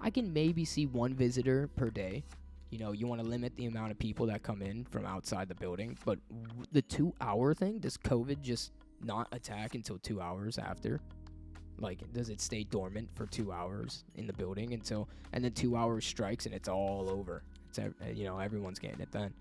I 0.00 0.10
can 0.10 0.32
maybe 0.32 0.64
see 0.64 0.86
one 0.86 1.14
visitor 1.14 1.68
per 1.76 1.88
day. 1.88 2.24
You 2.70 2.80
know, 2.80 2.90
you 2.90 3.06
want 3.06 3.22
to 3.22 3.26
limit 3.28 3.54
the 3.54 3.66
amount 3.66 3.92
of 3.92 3.98
people 4.00 4.26
that 4.26 4.42
come 4.42 4.60
in 4.60 4.84
from 4.86 5.06
outside 5.06 5.48
the 5.48 5.54
building, 5.54 5.96
but 6.04 6.18
the 6.72 6.82
2 6.82 7.14
hour 7.20 7.54
thing, 7.54 7.78
does 7.78 7.96
COVID 7.96 8.40
just 8.42 8.72
not 9.00 9.28
attack 9.30 9.76
until 9.76 9.98
two 9.98 10.20
hours 10.20 10.58
after? 10.58 11.00
Like, 11.78 12.12
does 12.12 12.28
it 12.28 12.40
stay 12.40 12.64
dormant 12.64 13.08
for 13.14 13.26
two 13.26 13.52
hours 13.52 14.02
in 14.16 14.26
the 14.26 14.32
building 14.32 14.74
until, 14.74 15.08
and 15.32 15.44
then 15.44 15.52
two 15.52 15.76
hours 15.76 16.04
strikes 16.04 16.46
and 16.46 16.54
it's 16.54 16.68
all 16.68 17.08
over? 17.08 17.44
It's 17.78 18.18
you 18.18 18.24
know 18.24 18.38
everyone's 18.38 18.78
getting 18.78 19.00
it 19.00 19.10
then. 19.12 19.32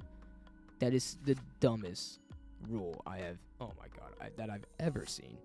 That 0.80 0.94
is 0.94 1.18
the 1.26 1.36
dumbest 1.60 2.20
rule 2.68 3.02
I 3.06 3.18
have. 3.18 3.38
Oh 3.62 3.72
my 3.80 3.88
god, 3.98 4.14
I, 4.22 4.30
that 4.38 4.50
I've 4.50 4.66
ever 4.80 5.06
seen. 5.06 5.38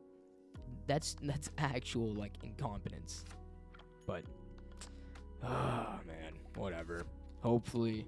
That's 0.87 1.16
that's 1.23 1.50
actual 1.59 2.12
like 2.14 2.33
incompetence. 2.42 3.25
But, 4.07 4.25
oh, 5.45 6.00
man, 6.07 6.33
whatever. 6.57 7.02
Hopefully, 7.42 8.07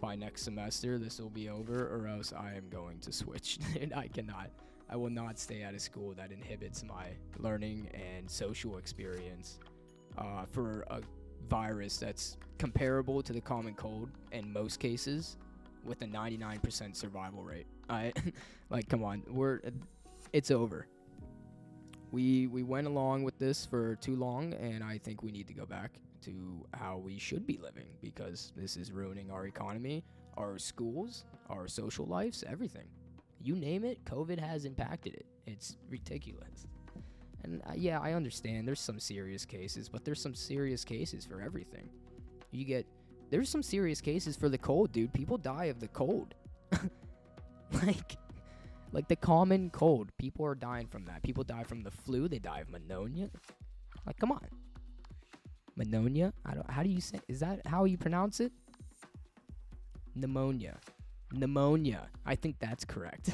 by 0.00 0.14
next 0.14 0.42
semester 0.42 0.96
this 0.96 1.18
will 1.18 1.28
be 1.28 1.48
over, 1.48 1.88
or 1.88 2.06
else 2.06 2.32
I 2.32 2.54
am 2.54 2.68
going 2.70 3.00
to 3.00 3.12
switch. 3.12 3.58
and 3.80 3.92
I 3.92 4.08
cannot. 4.08 4.50
I 4.90 4.96
will 4.96 5.10
not 5.10 5.38
stay 5.38 5.62
at 5.62 5.74
a 5.74 5.78
school 5.78 6.14
that 6.16 6.32
inhibits 6.32 6.82
my 6.82 7.08
learning 7.38 7.90
and 7.92 8.30
social 8.30 8.78
experience 8.78 9.58
uh, 10.16 10.46
for 10.50 10.86
a 10.88 11.00
virus 11.48 11.96
that's 11.96 12.36
comparable 12.58 13.22
to 13.22 13.32
the 13.32 13.40
common 13.40 13.74
cold 13.74 14.10
in 14.32 14.52
most 14.52 14.80
cases 14.80 15.36
with 15.84 16.02
a 16.02 16.06
99% 16.06 16.96
survival 16.96 17.42
rate. 17.42 17.66
I 17.88 18.12
like 18.70 18.88
come 18.88 19.02
on, 19.02 19.22
we're 19.28 19.60
it's 20.32 20.50
over. 20.50 20.86
We 22.10 22.46
we 22.46 22.62
went 22.62 22.86
along 22.86 23.24
with 23.24 23.38
this 23.38 23.66
for 23.66 23.96
too 23.96 24.16
long 24.16 24.54
and 24.54 24.82
I 24.82 24.98
think 24.98 25.22
we 25.22 25.30
need 25.30 25.46
to 25.48 25.54
go 25.54 25.66
back 25.66 25.92
to 26.22 26.66
how 26.74 26.98
we 26.98 27.18
should 27.18 27.46
be 27.46 27.58
living 27.58 27.86
because 28.00 28.52
this 28.56 28.76
is 28.76 28.92
ruining 28.92 29.30
our 29.30 29.46
economy, 29.46 30.04
our 30.36 30.58
schools, 30.58 31.24
our 31.48 31.68
social 31.68 32.06
lives, 32.06 32.44
everything 32.46 32.88
you 33.40 33.56
name 33.56 33.84
it, 33.84 34.04
COVID 34.04 34.38
has 34.38 34.64
impacted 34.64 35.14
it. 35.14 35.26
It's 35.46 35.76
ridiculous. 35.88 36.66
And 37.44 37.62
uh, 37.66 37.72
yeah, 37.76 38.00
I 38.00 38.12
understand 38.14 38.66
there's 38.66 38.80
some 38.80 38.98
serious 38.98 39.44
cases, 39.44 39.88
but 39.88 40.04
there's 40.04 40.20
some 40.20 40.34
serious 40.34 40.84
cases 40.84 41.24
for 41.24 41.40
everything. 41.40 41.88
You 42.50 42.64
get 42.64 42.86
there's 43.30 43.48
some 43.48 43.62
serious 43.62 44.00
cases 44.00 44.36
for 44.36 44.48
the 44.48 44.58
cold, 44.58 44.92
dude. 44.92 45.12
People 45.12 45.38
die 45.38 45.66
of 45.66 45.80
the 45.80 45.88
cold. 45.88 46.34
like 47.72 48.16
like 48.92 49.08
the 49.08 49.16
common 49.16 49.70
cold. 49.70 50.10
People 50.18 50.46
are 50.46 50.54
dying 50.54 50.86
from 50.86 51.04
that. 51.06 51.22
People 51.22 51.44
die 51.44 51.64
from 51.64 51.82
the 51.82 51.90
flu, 51.90 52.28
they 52.28 52.38
die 52.38 52.60
of 52.60 52.70
pneumonia. 52.70 53.28
Like 54.06 54.18
come 54.18 54.32
on. 54.32 54.46
Pneumonia? 55.76 56.32
I 56.44 56.54
don't 56.54 56.70
how 56.70 56.82
do 56.82 56.88
you 56.88 57.00
say 57.00 57.20
is 57.28 57.40
that 57.40 57.66
how 57.66 57.84
you 57.84 57.98
pronounce 57.98 58.40
it? 58.40 58.52
Pneumonia. 60.14 60.78
Pneumonia. 61.32 62.08
I 62.26 62.34
think 62.34 62.56
that's 62.58 62.84
correct. 62.84 63.30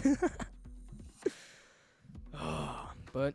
oh, 2.34 2.90
but 3.12 3.34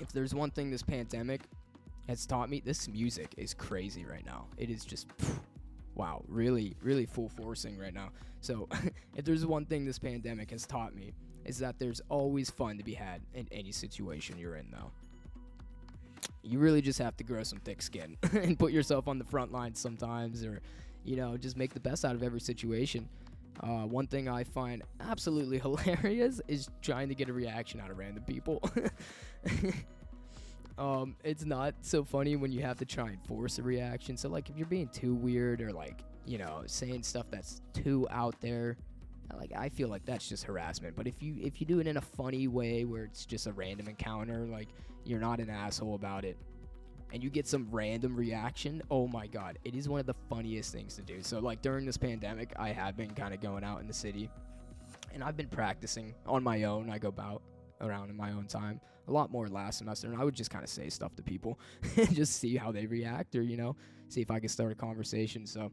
if 0.00 0.12
there's 0.12 0.34
one 0.34 0.50
thing 0.50 0.70
this 0.70 0.82
pandemic 0.82 1.42
has 2.08 2.26
taught 2.26 2.48
me, 2.48 2.62
this 2.64 2.88
music 2.88 3.34
is 3.36 3.54
crazy 3.54 4.04
right 4.04 4.24
now. 4.24 4.46
It 4.56 4.70
is 4.70 4.84
just 4.84 5.08
wow, 5.98 6.22
really, 6.28 6.74
really 6.80 7.04
full 7.04 7.28
forcing 7.28 7.76
right 7.76 7.92
now. 7.92 8.10
So, 8.40 8.68
if 9.16 9.24
there's 9.24 9.44
one 9.44 9.66
thing 9.66 9.84
this 9.84 9.98
pandemic 9.98 10.50
has 10.52 10.64
taught 10.64 10.94
me, 10.94 11.12
is 11.44 11.58
that 11.58 11.78
there's 11.78 12.00
always 12.08 12.50
fun 12.50 12.78
to 12.78 12.84
be 12.84 12.94
had 12.94 13.20
in 13.34 13.46
any 13.50 13.72
situation 13.72 14.38
you're 14.38 14.56
in, 14.56 14.70
though. 14.70 14.90
You 16.42 16.58
really 16.58 16.80
just 16.80 16.98
have 16.98 17.16
to 17.16 17.24
grow 17.24 17.42
some 17.42 17.58
thick 17.58 17.82
skin 17.82 18.16
and 18.32 18.58
put 18.58 18.72
yourself 18.72 19.08
on 19.08 19.18
the 19.18 19.24
front 19.24 19.52
lines 19.52 19.78
sometimes, 19.78 20.44
or 20.44 20.60
you 21.04 21.16
know, 21.16 21.36
just 21.36 21.56
make 21.56 21.74
the 21.74 21.80
best 21.80 22.04
out 22.04 22.14
of 22.14 22.22
every 22.22 22.40
situation. 22.40 23.08
Uh, 23.60 23.84
one 23.86 24.06
thing 24.06 24.28
I 24.28 24.44
find 24.44 24.82
absolutely 25.00 25.58
hilarious 25.64 26.40
is 26.48 26.68
trying 26.80 27.08
to 27.08 27.14
get 27.14 27.28
a 27.28 27.32
reaction 27.32 27.80
out 27.80 27.90
of 27.90 27.98
random 27.98 28.24
people. 28.24 28.62
um, 30.78 31.16
it's 31.24 31.44
not 31.44 31.74
so 31.82 32.04
funny 32.04 32.36
when 32.36 32.52
you 32.52 32.62
have 32.62 32.78
to 32.78 32.84
try 32.84 33.08
and 33.08 33.22
force 33.26 33.58
a 33.58 33.62
reaction. 33.62 34.16
So, 34.16 34.28
like, 34.28 34.50
if 34.50 34.56
you're 34.56 34.66
being 34.66 34.88
too 34.88 35.14
weird 35.14 35.60
or, 35.60 35.72
like, 35.72 36.02
you 36.26 36.38
know, 36.38 36.62
saying 36.66 37.02
stuff 37.02 37.26
that's 37.30 37.62
too 37.72 38.06
out 38.10 38.40
there, 38.40 38.76
like 39.36 39.52
I 39.56 39.68
feel 39.68 39.88
like 39.88 40.04
that's 40.04 40.28
just 40.28 40.44
harassment. 40.44 40.96
But 40.96 41.06
if 41.06 41.22
you 41.22 41.36
if 41.40 41.60
you 41.60 41.66
do 41.66 41.80
it 41.80 41.86
in 41.86 41.96
a 41.96 42.02
funny 42.02 42.48
way 42.48 42.84
where 42.84 43.04
it's 43.04 43.26
just 43.26 43.46
a 43.46 43.52
random 43.52 43.88
encounter, 43.88 44.46
like 44.46 44.68
you're 45.04 45.20
not 45.20 45.40
an 45.40 45.50
asshole 45.50 45.94
about 45.94 46.24
it, 46.24 46.36
and 47.12 47.22
you 47.22 47.30
get 47.30 47.46
some 47.46 47.68
random 47.70 48.16
reaction, 48.16 48.82
oh 48.90 49.06
my 49.06 49.26
god, 49.26 49.58
it 49.64 49.74
is 49.74 49.88
one 49.88 50.00
of 50.00 50.06
the 50.06 50.16
funniest 50.28 50.72
things 50.72 50.94
to 50.96 51.02
do. 51.02 51.22
So 51.22 51.38
like 51.38 51.62
during 51.62 51.86
this 51.86 51.96
pandemic, 51.96 52.52
I 52.56 52.70
have 52.70 52.96
been 52.96 53.10
kind 53.10 53.34
of 53.34 53.40
going 53.40 53.64
out 53.64 53.80
in 53.80 53.86
the 53.86 53.94
city 53.94 54.30
and 55.12 55.22
I've 55.22 55.36
been 55.36 55.48
practicing 55.48 56.14
on 56.26 56.42
my 56.42 56.64
own. 56.64 56.90
I 56.90 56.98
go 56.98 57.08
about 57.08 57.42
around 57.80 58.10
in 58.10 58.16
my 58.16 58.32
own 58.32 58.46
time 58.46 58.80
a 59.08 59.12
lot 59.12 59.30
more 59.30 59.48
last 59.48 59.78
semester 59.78 60.06
and 60.06 60.20
I 60.20 60.24
would 60.24 60.34
just 60.34 60.50
kind 60.50 60.62
of 60.62 60.70
say 60.70 60.88
stuff 60.88 61.16
to 61.16 61.22
people 61.22 61.58
and 61.96 62.14
just 62.14 62.36
see 62.36 62.56
how 62.56 62.70
they 62.70 62.86
react 62.86 63.34
or 63.34 63.42
you 63.42 63.56
know, 63.56 63.76
see 64.08 64.20
if 64.20 64.30
I 64.30 64.38
can 64.38 64.48
start 64.48 64.72
a 64.72 64.74
conversation. 64.74 65.46
So 65.46 65.72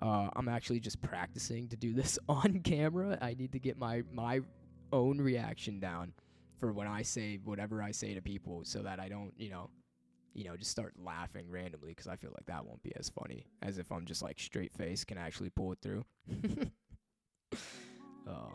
uh, 0.00 0.28
I'm 0.34 0.48
actually 0.48 0.80
just 0.80 1.00
practicing 1.02 1.68
to 1.68 1.76
do 1.76 1.92
this 1.92 2.18
on 2.28 2.60
camera. 2.60 3.18
I 3.20 3.34
need 3.34 3.52
to 3.52 3.58
get 3.58 3.78
my 3.78 4.02
my 4.12 4.40
own 4.92 5.18
reaction 5.18 5.80
down 5.80 6.12
for 6.58 6.72
when 6.72 6.86
I 6.86 7.02
say 7.02 7.38
whatever 7.44 7.82
I 7.82 7.90
say 7.90 8.14
to 8.14 8.22
people 8.22 8.60
so 8.64 8.82
that 8.82 9.00
I 9.00 9.08
don't, 9.08 9.32
you 9.36 9.50
know, 9.50 9.70
you 10.34 10.44
know, 10.44 10.56
just 10.56 10.70
start 10.70 10.94
laughing 11.02 11.50
randomly 11.50 11.88
because 11.88 12.06
I 12.06 12.16
feel 12.16 12.30
like 12.30 12.46
that 12.46 12.64
won't 12.64 12.82
be 12.82 12.92
as 12.96 13.10
funny 13.10 13.46
as 13.62 13.78
if 13.78 13.90
I'm 13.90 14.06
just 14.06 14.22
like 14.22 14.38
straight 14.38 14.72
face 14.72 15.04
can 15.04 15.18
actually 15.18 15.50
pull 15.50 15.72
it 15.72 15.78
through. 15.82 16.04
uh, 18.28 18.50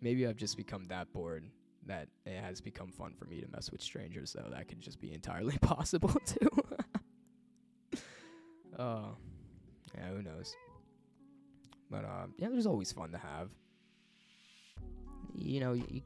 maybe 0.00 0.26
I've 0.26 0.36
just 0.36 0.56
become 0.56 0.84
that 0.86 1.12
bored 1.12 1.44
that 1.88 2.08
it 2.24 2.40
has 2.40 2.60
become 2.60 2.92
fun 2.92 3.12
for 3.18 3.24
me 3.24 3.40
to 3.40 3.48
mess 3.48 3.70
with 3.72 3.82
strangers, 3.82 4.32
though. 4.32 4.48
That 4.50 4.68
could 4.68 4.80
just 4.80 5.00
be 5.00 5.12
entirely 5.12 5.58
possible 5.60 6.14
too. 6.24 6.48
uh, 8.78 9.00
yeah, 9.94 10.08
who 10.14 10.22
knows? 10.22 10.54
But 11.90 12.04
uh, 12.04 12.26
yeah, 12.36 12.48
there's 12.50 12.66
always 12.66 12.92
fun 12.92 13.10
to 13.12 13.18
have. 13.18 13.48
You 15.34 15.60
know, 15.60 15.72
you, 15.72 16.02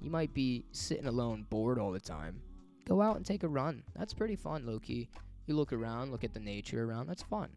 You 0.00 0.10
might 0.10 0.32
be 0.34 0.64
sitting 0.72 1.06
alone, 1.06 1.46
bored 1.50 1.78
all 1.78 1.90
the 1.92 2.00
time. 2.00 2.40
Go 2.86 3.02
out 3.02 3.16
and 3.16 3.24
take 3.26 3.42
a 3.42 3.48
run. 3.48 3.82
That's 3.96 4.14
pretty 4.14 4.36
fun, 4.36 4.66
Loki. 4.66 5.08
You 5.46 5.54
look 5.54 5.72
around, 5.72 6.10
look 6.12 6.24
at 6.24 6.34
the 6.34 6.40
nature 6.40 6.84
around. 6.84 7.06
That's 7.06 7.22
fun. 7.22 7.48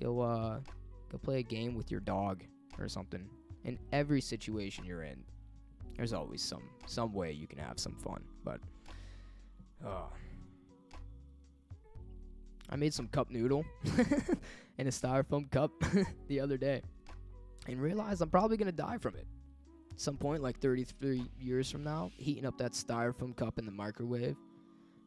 Go 0.00 0.20
uh 0.20 0.60
go 1.10 1.18
play 1.18 1.38
a 1.40 1.42
game 1.42 1.74
with 1.74 1.90
your 1.90 2.00
dog 2.00 2.42
or 2.78 2.88
something. 2.88 3.28
In 3.64 3.78
every 3.92 4.20
situation 4.20 4.84
you're 4.84 5.02
in, 5.02 5.22
there's 6.00 6.14
always 6.14 6.40
some 6.40 6.62
some 6.86 7.12
way 7.12 7.30
you 7.30 7.46
can 7.46 7.58
have 7.58 7.78
some 7.78 7.94
fun. 7.94 8.22
But 8.42 8.58
uh 9.86 10.08
I 12.70 12.76
made 12.76 12.94
some 12.94 13.06
cup 13.08 13.30
noodle 13.30 13.66
in 14.78 14.86
a 14.86 14.90
styrofoam 14.90 15.50
cup 15.50 15.72
the 16.28 16.40
other 16.40 16.56
day 16.56 16.80
and 17.68 17.82
realized 17.82 18.22
I'm 18.22 18.30
probably 18.30 18.56
gonna 18.56 18.72
die 18.72 18.96
from 18.96 19.14
it. 19.14 19.26
Some 19.96 20.16
point, 20.16 20.42
like 20.42 20.58
33 20.60 21.30
years 21.38 21.70
from 21.70 21.84
now, 21.84 22.10
heating 22.16 22.46
up 22.46 22.56
that 22.56 22.72
styrofoam 22.72 23.36
cup 23.36 23.58
in 23.58 23.66
the 23.66 23.72
microwave, 23.72 24.36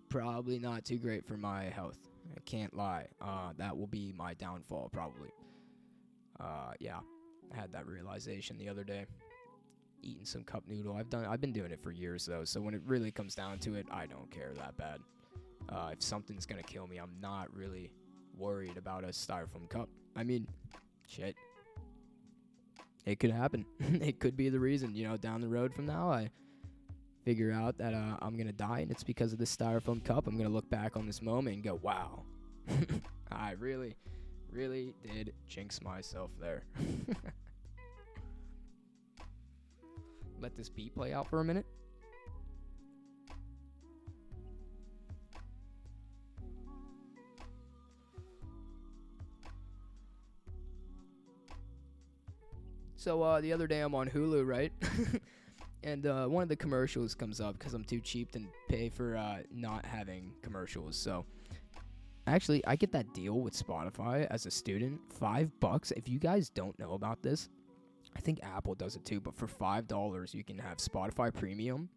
probably 0.09 0.59
not 0.59 0.85
too 0.85 0.99
great 0.99 1.25
for 1.25 1.37
my 1.37 1.63
health. 1.63 1.97
I 2.37 2.39
can't 2.41 2.75
lie. 2.75 3.07
Uh, 3.19 3.53
that 3.57 3.75
will 3.75 3.87
be 3.87 4.13
my 4.15 4.35
downfall, 4.35 4.89
probably. 4.93 5.29
Uh, 6.39 6.73
yeah, 6.79 6.99
I 7.51 7.59
had 7.59 7.73
that 7.73 7.87
realization 7.87 8.59
the 8.59 8.69
other 8.69 8.83
day. 8.83 9.07
Eating 10.03 10.25
some 10.25 10.43
cup 10.43 10.63
noodle. 10.67 10.95
I've 10.95 11.09
done. 11.09 11.25
I've 11.25 11.41
been 11.41 11.53
doing 11.53 11.71
it 11.71 11.81
for 11.81 11.91
years 11.91 12.25
though. 12.25 12.43
So 12.43 12.61
when 12.61 12.73
it 12.73 12.81
really 12.85 13.11
comes 13.11 13.35
down 13.35 13.59
to 13.59 13.75
it, 13.75 13.87
I 13.91 14.05
don't 14.05 14.29
care 14.29 14.53
that 14.55 14.77
bad. 14.77 14.99
Uh, 15.69 15.89
if 15.93 16.01
something's 16.01 16.45
gonna 16.45 16.63
kill 16.63 16.87
me, 16.87 16.97
I'm 16.97 17.15
not 17.21 17.53
really 17.55 17.91
worried 18.37 18.77
about 18.77 19.03
a 19.03 19.07
styrofoam 19.07 19.69
cup. 19.69 19.89
I 20.15 20.23
mean, 20.23 20.47
shit. 21.07 21.35
It 23.05 23.19
could 23.19 23.31
happen. 23.31 23.65
it 23.79 24.19
could 24.19 24.35
be 24.35 24.49
the 24.49 24.59
reason, 24.59 24.95
you 24.95 25.07
know, 25.07 25.17
down 25.17 25.41
the 25.41 25.47
road 25.47 25.73
from 25.73 25.85
now, 25.85 26.09
I 26.09 26.29
figure 27.23 27.51
out 27.51 27.77
that 27.77 27.93
uh, 27.93 28.17
I'm 28.21 28.37
gonna 28.37 28.51
die, 28.51 28.79
and 28.79 28.91
it's 28.91 29.03
because 29.03 29.33
of 29.33 29.39
this 29.39 29.55
styrofoam 29.55 30.03
cup. 30.03 30.27
I'm 30.27 30.37
gonna 30.37 30.49
look 30.49 30.69
back 30.69 30.97
on 30.97 31.05
this 31.05 31.21
moment 31.21 31.55
and 31.55 31.63
go, 31.63 31.79
"Wow, 31.81 32.23
I 33.31 33.51
really, 33.51 33.95
really 34.51 34.93
did 35.03 35.33
jinx 35.47 35.81
myself 35.81 36.31
there." 36.39 36.63
Let 40.43 40.57
this 40.57 40.67
beat 40.67 40.93
play 40.93 41.13
out 41.13 41.29
for 41.29 41.39
a 41.39 41.45
minute. 41.45 41.65
So 52.97 53.21
uh, 53.21 53.39
the 53.39 53.53
other 53.53 53.67
day 53.67 53.79
I'm 53.79 53.95
on 53.95 54.09
Hulu, 54.09 54.45
right? 54.45 54.73
and 55.83 56.05
uh, 56.05 56.27
one 56.27 56.43
of 56.43 56.49
the 56.49 56.57
commercials 56.57 57.15
comes 57.15 57.39
up 57.39 57.57
because 57.57 57.73
I'm 57.73 57.85
too 57.85 58.01
cheap 58.01 58.33
to 58.33 58.41
pay 58.67 58.89
for 58.89 59.15
uh, 59.15 59.43
not 59.49 59.85
having 59.85 60.33
commercials. 60.41 60.97
So 60.97 61.25
actually, 62.27 62.65
I 62.67 62.75
get 62.75 62.91
that 62.91 63.13
deal 63.13 63.39
with 63.39 63.53
Spotify 63.53 64.27
as 64.29 64.45
a 64.45 64.51
student, 64.51 64.99
five 65.09 65.57
bucks. 65.61 65.91
If 65.91 66.09
you 66.09 66.19
guys 66.19 66.49
don't 66.49 66.77
know 66.79 66.95
about 66.95 67.23
this, 67.23 67.47
I 68.15 68.19
think 68.19 68.39
Apple 68.43 68.75
does 68.75 68.95
it 68.95 69.05
too. 69.05 69.19
But 69.19 69.35
for 69.35 69.47
five 69.47 69.87
dollars, 69.87 70.33
you 70.33 70.43
can 70.43 70.57
have 70.57 70.77
Spotify 70.77 71.33
Premium, 71.33 71.89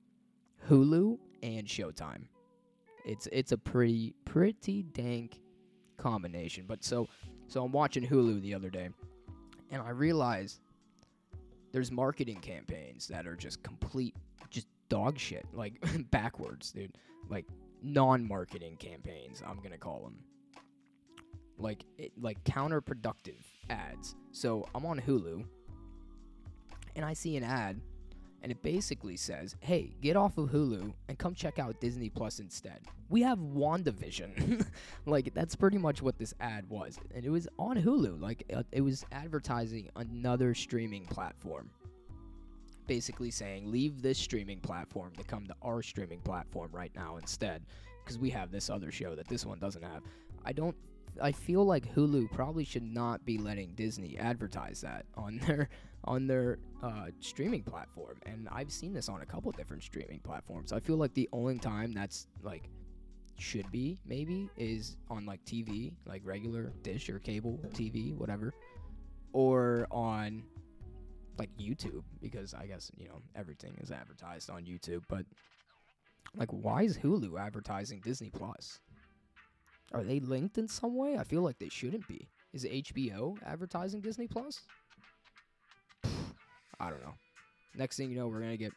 Hulu, 0.69 1.19
and 1.43 1.67
Showtime. 1.67 2.25
It's 3.05 3.29
it's 3.33 3.53
a 3.53 3.59
pretty 3.59 4.15
pretty 4.25 4.83
dank 4.83 5.41
combination. 5.97 6.65
But 6.67 6.85
so 6.85 7.09
so 7.49 7.65
I'm 7.65 7.73
watching 7.73 8.07
Hulu 8.07 8.41
the 8.43 8.55
other 8.55 8.71
day, 8.71 8.89
and 9.71 9.83
I 9.83 9.91
realized 9.91 10.61
there's 11.77 11.93
marketing 11.93 12.41
campaigns 12.41 13.07
that 13.09 13.27
are 13.27 13.37
just 13.37 13.63
complete 13.63 14.15
just 14.49 14.67
dog 14.89 15.19
shit 15.19 15.45
like 15.53 15.75
backwards 16.11 16.73
dude 16.73 16.97
like 17.29 17.45
non-marketing 17.83 18.77
campaigns 18.77 19.43
i'm 19.47 19.61
gonna 19.61 19.77
call 19.77 20.01
them 20.01 20.17
like 21.59 21.85
it, 21.99 22.13
like 22.19 22.43
counterproductive 22.45 23.43
ads 23.69 24.15
so 24.33 24.67
i'm 24.75 24.87
on 24.87 24.99
hulu 24.99 25.45
and 26.97 27.04
i 27.04 27.13
see 27.13 27.37
an 27.37 27.45
ad 27.45 27.80
and 28.47 28.52
it 28.52 28.63
basically 28.63 29.17
says, 29.17 29.56
"Hey, 29.59 29.97
get 30.00 30.15
off 30.17 30.39
of 30.39 30.50
Hulu 30.50 30.93
and 31.09 31.19
come 31.19 31.35
check 31.35 31.59
out 31.59 31.80
Disney 31.80 32.09
Plus 32.09 32.39
instead. 32.39 32.80
We 33.09 33.21
have 33.23 33.41
WandaVision." 33.41 34.65
like 35.06 35.35
that's 35.35 35.56
pretty 35.56 35.78
much 35.78 36.00
what 36.00 36.17
this 36.17 36.32
ad 36.39 36.69
was, 36.69 36.97
and 37.13 37.25
it 37.25 37.30
was 37.30 37.49
on 37.59 37.76
Hulu. 37.76 38.21
Like 38.21 38.45
uh, 38.54 38.63
it 38.71 38.82
was 38.82 39.04
advertising 39.11 39.89
another 39.97 40.54
streaming 40.54 41.06
platform. 41.06 41.71
Basically 42.87 43.32
saying, 43.32 43.69
"Leave 43.69 44.00
this 44.00 44.17
streaming 44.17 44.61
platform 44.61 45.13
to 45.17 45.25
come 45.25 45.47
to 45.49 45.54
our 45.63 45.82
streaming 45.82 46.21
platform 46.21 46.71
right 46.71 46.93
now 46.95 47.17
instead, 47.17 47.65
because 48.04 48.17
we 48.17 48.30
have 48.30 48.52
this 48.52 48.71
other 48.71 48.93
show 48.93 49.17
that 49.17 49.26
this 49.26 49.45
one 49.45 49.59
doesn't 49.59 49.82
have." 49.82 50.02
I 50.45 50.52
don't 50.52 50.76
I 51.21 51.32
feel 51.32 51.65
like 51.65 51.95
Hulu 51.95 52.30
probably 52.30 52.65
should 52.65 52.82
not 52.82 53.25
be 53.25 53.39
letting 53.39 53.73
Disney 53.75 54.17
advertise 54.19 54.80
that 54.82 55.06
on 55.17 55.39
their 55.47 55.69
on 56.06 56.26
their 56.26 56.58
uh, 56.82 57.06
streaming 57.21 57.62
platform, 57.62 58.16
and 58.25 58.49
I've 58.50 58.71
seen 58.71 58.92
this 58.92 59.08
on 59.08 59.23
a 59.23 59.26
couple 59.26 59.50
different 59.52 59.82
streaming 59.82 60.21
platforms. 60.21 60.73
I 60.73 60.80
feel 60.80 60.97
like 60.97 61.14
the 61.14 61.28
only 61.32 61.58
time 61.58 61.92
that's 61.92 62.28
like 62.42 62.69
should 63.38 63.71
be 63.71 63.99
maybe 64.06 64.49
is 64.56 64.97
on 65.10 65.26
like 65.26 65.45
TV, 65.45 65.92
like 66.06 66.23
regular 66.25 66.73
dish 66.82 67.08
or 67.08 67.19
cable 67.19 67.60
TV, 67.73 68.14
whatever, 68.14 68.52
or 69.32 69.86
on 69.90 70.42
like 71.38 71.50
YouTube 71.58 72.02
because 72.23 72.54
I 72.54 72.66
guess 72.66 72.90
you 72.97 73.08
know 73.08 73.21
everything 73.34 73.76
is 73.80 73.90
advertised 73.90 74.50
on 74.50 74.64
YouTube. 74.64 75.02
But 75.08 75.26
like, 76.36 76.50
why 76.50 76.82
is 76.82 76.97
Hulu 76.99 77.38
advertising 77.38 78.00
Disney 78.00 78.30
Plus? 78.30 78.80
Are 79.92 80.02
they 80.02 80.21
linked 80.21 80.58
in 80.58 80.69
some 80.69 80.97
way? 80.97 81.16
I 81.16 81.25
feel 81.25 81.42
like 81.42 81.58
they 81.58 81.69
shouldn't 81.69 82.06
be. 82.08 82.28
Is 82.52 82.64
HBO 82.64 83.36
advertising 83.45 84.00
Disney 84.00 84.26
Plus? 84.26 84.62
I 86.78 86.91
don't 86.91 87.02
know. 87.02 87.15
Next 87.75 87.97
thing 87.97 88.10
you 88.10 88.17
know, 88.17 88.28
we're 88.28 88.41
gonna 88.41 88.56
get 88.56 88.73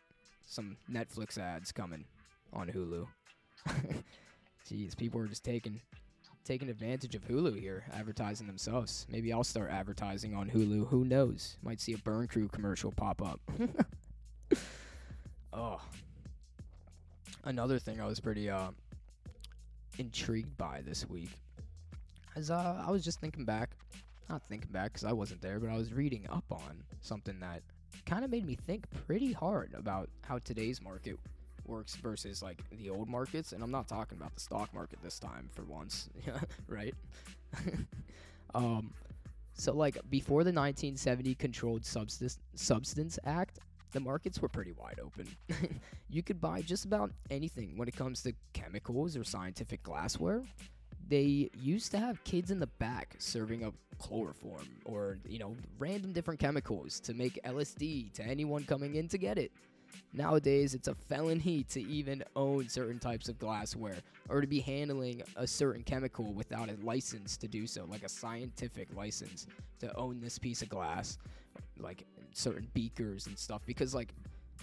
some 0.45 0.77
Netflix 0.91 1.37
ads 1.37 1.71
coming 1.71 2.05
on 2.53 2.67
Hulu. 2.67 3.05
Jeez, 4.69 4.95
people 4.97 5.21
are 5.21 5.27
just 5.27 5.43
taking 5.43 5.81
taking 6.45 6.69
advantage 6.69 7.13
of 7.15 7.27
Hulu 7.27 7.59
here, 7.59 7.83
advertising 7.93 8.47
themselves. 8.47 9.05
Maybe 9.09 9.31
I'll 9.31 9.43
start 9.43 9.69
advertising 9.71 10.33
on 10.33 10.49
Hulu. 10.49 10.87
Who 10.89 11.05
knows? 11.05 11.57
Might 11.61 11.79
see 11.79 11.93
a 11.93 11.97
Burn 11.99 12.27
Crew 12.27 12.47
commercial 12.47 12.91
pop 12.91 13.21
up. 13.21 13.39
oh. 15.53 15.81
Another 17.43 17.79
thing 17.79 18.01
I 18.01 18.05
was 18.05 18.19
pretty 18.19 18.49
uh 18.49 18.71
intrigued 19.97 20.57
by 20.57 20.81
this 20.85 21.07
week. 21.07 21.29
As 22.35 22.49
uh, 22.49 22.83
I 22.85 22.89
was 22.91 23.03
just 23.03 23.19
thinking 23.19 23.45
back, 23.45 23.71
not 24.29 24.41
thinking 24.47 24.71
back 24.71 24.93
because 24.93 25.03
I 25.03 25.11
wasn't 25.11 25.41
there, 25.41 25.59
but 25.59 25.69
I 25.69 25.75
was 25.75 25.93
reading 25.93 26.25
up 26.29 26.45
on 26.51 26.83
something 27.01 27.39
that 27.41 27.61
kind 28.05 28.23
of 28.23 28.31
made 28.31 28.45
me 28.45 28.55
think 28.55 28.85
pretty 29.07 29.31
hard 29.31 29.73
about 29.73 30.09
how 30.21 30.39
today's 30.39 30.81
market 30.81 31.17
works 31.65 31.95
versus 31.95 32.41
like 32.41 32.61
the 32.71 32.89
old 32.89 33.07
markets. 33.07 33.51
And 33.51 33.63
I'm 33.63 33.71
not 33.71 33.87
talking 33.87 34.17
about 34.17 34.33
the 34.33 34.41
stock 34.41 34.73
market 34.73 34.99
this 35.03 35.19
time 35.19 35.49
for 35.53 35.63
once, 35.63 36.09
right? 36.67 36.93
um, 38.55 38.93
so 39.53 39.73
like 39.73 39.97
before 40.09 40.43
the 40.43 40.53
1970 40.53 41.35
Controlled 41.35 41.85
Substance 41.85 42.39
Substance 42.55 43.19
Act, 43.25 43.59
the 43.91 43.99
markets 43.99 44.41
were 44.41 44.49
pretty 44.49 44.71
wide 44.71 44.99
open. 45.03 45.27
you 46.09 46.23
could 46.23 46.39
buy 46.39 46.61
just 46.61 46.85
about 46.85 47.11
anything 47.29 47.77
when 47.77 47.87
it 47.87 47.95
comes 47.95 48.21
to 48.23 48.33
chemicals 48.53 49.17
or 49.17 49.23
scientific 49.23 49.83
glassware. 49.83 50.43
They 51.09 51.49
used 51.59 51.91
to 51.91 51.97
have 51.97 52.23
kids 52.23 52.51
in 52.51 52.59
the 52.59 52.67
back 52.67 53.15
serving 53.17 53.63
up 53.63 53.73
chloroform 53.97 54.67
or, 54.85 55.17
you 55.27 55.39
know, 55.39 55.55
random 55.79 56.13
different 56.13 56.39
chemicals 56.39 56.99
to 57.01 57.15
make 57.15 57.39
LSD 57.43 58.13
to 58.13 58.23
anyone 58.23 58.63
coming 58.63 58.95
in 58.95 59.07
to 59.07 59.17
get 59.17 59.39
it. 59.39 59.51
Nowadays, 60.13 60.75
it's 60.75 60.87
a 60.87 60.93
felony 60.93 61.63
to 61.69 61.81
even 61.81 62.23
own 62.35 62.69
certain 62.69 62.99
types 62.99 63.27
of 63.27 63.39
glassware 63.39 63.97
or 64.29 64.39
to 64.39 64.45
be 64.45 64.59
handling 64.59 65.23
a 65.35 65.47
certain 65.47 65.83
chemical 65.83 66.31
without 66.33 66.69
a 66.69 66.75
license 66.83 67.37
to 67.37 67.47
do 67.47 67.65
so, 67.65 67.85
like 67.85 68.03
a 68.03 68.09
scientific 68.09 68.87
license 68.95 69.47
to 69.79 69.91
own 69.95 70.21
this 70.21 70.37
piece 70.37 70.61
of 70.61 70.69
glass. 70.69 71.17
Like 71.79 72.05
certain 72.33 72.67
beakers 72.75 73.25
and 73.25 73.37
stuff 73.37 73.61
because 73.65 73.95
like 73.95 74.13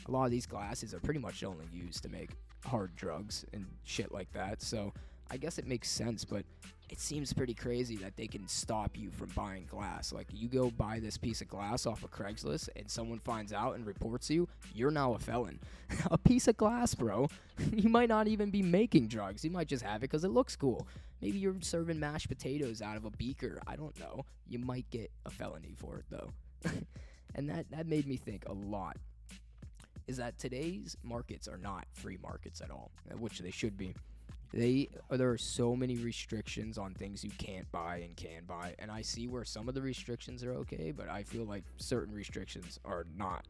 a 0.07 0.11
lot 0.11 0.27
of 0.27 0.31
these 0.31 0.47
glasses 0.47 0.95
are 0.95 1.01
pretty 1.01 1.19
much 1.19 1.43
only 1.43 1.67
used 1.73 2.03
to 2.05 2.09
make 2.09 2.31
hard 2.65 2.95
drugs 2.95 3.45
and 3.53 3.67
shit 3.85 4.13
like 4.13 4.33
that. 4.33 4.63
So 4.63 4.93
I 5.31 5.37
guess 5.37 5.59
it 5.59 5.67
makes 5.67 5.91
sense, 5.91 6.25
but 6.25 6.45
it 6.89 7.01
seems 7.01 7.33
pretty 7.33 7.55
crazy 7.55 7.97
that 7.97 8.17
they 8.17 8.27
can 8.29 8.47
stop 8.47 8.97
you 8.97 9.11
from 9.11 9.29
buying 9.31 9.67
glass. 9.67 10.13
Like 10.13 10.29
you 10.33 10.49
go 10.49 10.71
buy 10.71 11.01
this 11.01 11.17
piece 11.19 11.41
of 11.41 11.49
glass 11.49 11.85
off 11.85 12.05
of 12.05 12.13
Craigslist 12.13 12.69
and 12.77 12.89
someone 12.89 13.19
finds 13.19 13.53
out 13.53 13.75
and 13.75 13.85
reports 13.85 14.31
you, 14.31 14.49
you're 14.73 14.93
now 14.93 15.15
a 15.15 15.19
felon. 15.19 15.59
a 16.11 16.19
piece 16.19 16.47
of 16.47 16.57
glass, 16.57 16.95
bro. 16.95 17.29
you 17.73 17.89
might 17.89 18.09
not 18.09 18.29
even 18.29 18.51
be 18.51 18.63
making 18.63 19.09
drugs. 19.09 19.45
You 19.45 19.51
might 19.51 19.69
just 19.69 19.85
have 19.85 19.97
it 19.97 20.01
because 20.03 20.25
it 20.25 20.31
looks 20.31 20.55
cool. 20.55 20.87
Maybe 21.21 21.39
you're 21.39 21.57
serving 21.61 21.99
mashed 21.99 22.29
potatoes 22.29 22.81
out 22.83 22.97
of 22.97 23.05
a 23.05 23.11
beaker. 23.11 23.61
I 23.67 23.75
don't 23.77 23.99
know. 23.99 24.25
You 24.49 24.59
might 24.61 24.89
get 24.91 25.11
a 25.25 25.31
felony 25.31 25.75
for 25.77 25.99
it 25.99 26.05
though. 26.11 26.31
and 27.35 27.49
that 27.51 27.71
that 27.71 27.87
made 27.87 28.07
me 28.07 28.17
think 28.17 28.45
a 28.47 28.53
lot. 28.53 28.97
is 30.07 30.19
that 30.19 30.39
today's 30.39 30.97
markets 31.03 31.49
are 31.49 31.59
not 31.59 31.87
free 31.93 32.19
markets 32.23 32.61
at 32.61 32.71
all, 32.71 32.93
which 33.19 33.41
they 33.41 33.51
should 33.51 33.77
be. 33.77 33.95
They 34.57 34.89
there 35.11 35.31
are 35.31 35.37
so 35.37 35.77
many 35.77 35.99
restrictions 35.99 36.79
on 36.79 36.95
things 36.95 37.23
you 37.23 37.31
can't 37.37 37.71
buy 37.73 37.99
and 37.99 38.17
can 38.17 38.45
buy, 38.47 38.75
and 38.79 38.91
I 38.91 39.03
see 39.03 39.29
where 39.29 39.45
some 39.45 39.69
of 39.69 39.75
the 39.75 39.83
restrictions 39.83 40.43
are 40.43 40.55
okay, 40.55 40.93
but 40.97 41.11
I 41.11 41.25
feel 41.25 41.45
like 41.45 41.63
certain 41.77 42.15
restrictions 42.15 42.81
are 42.83 43.05
not. 43.19 43.45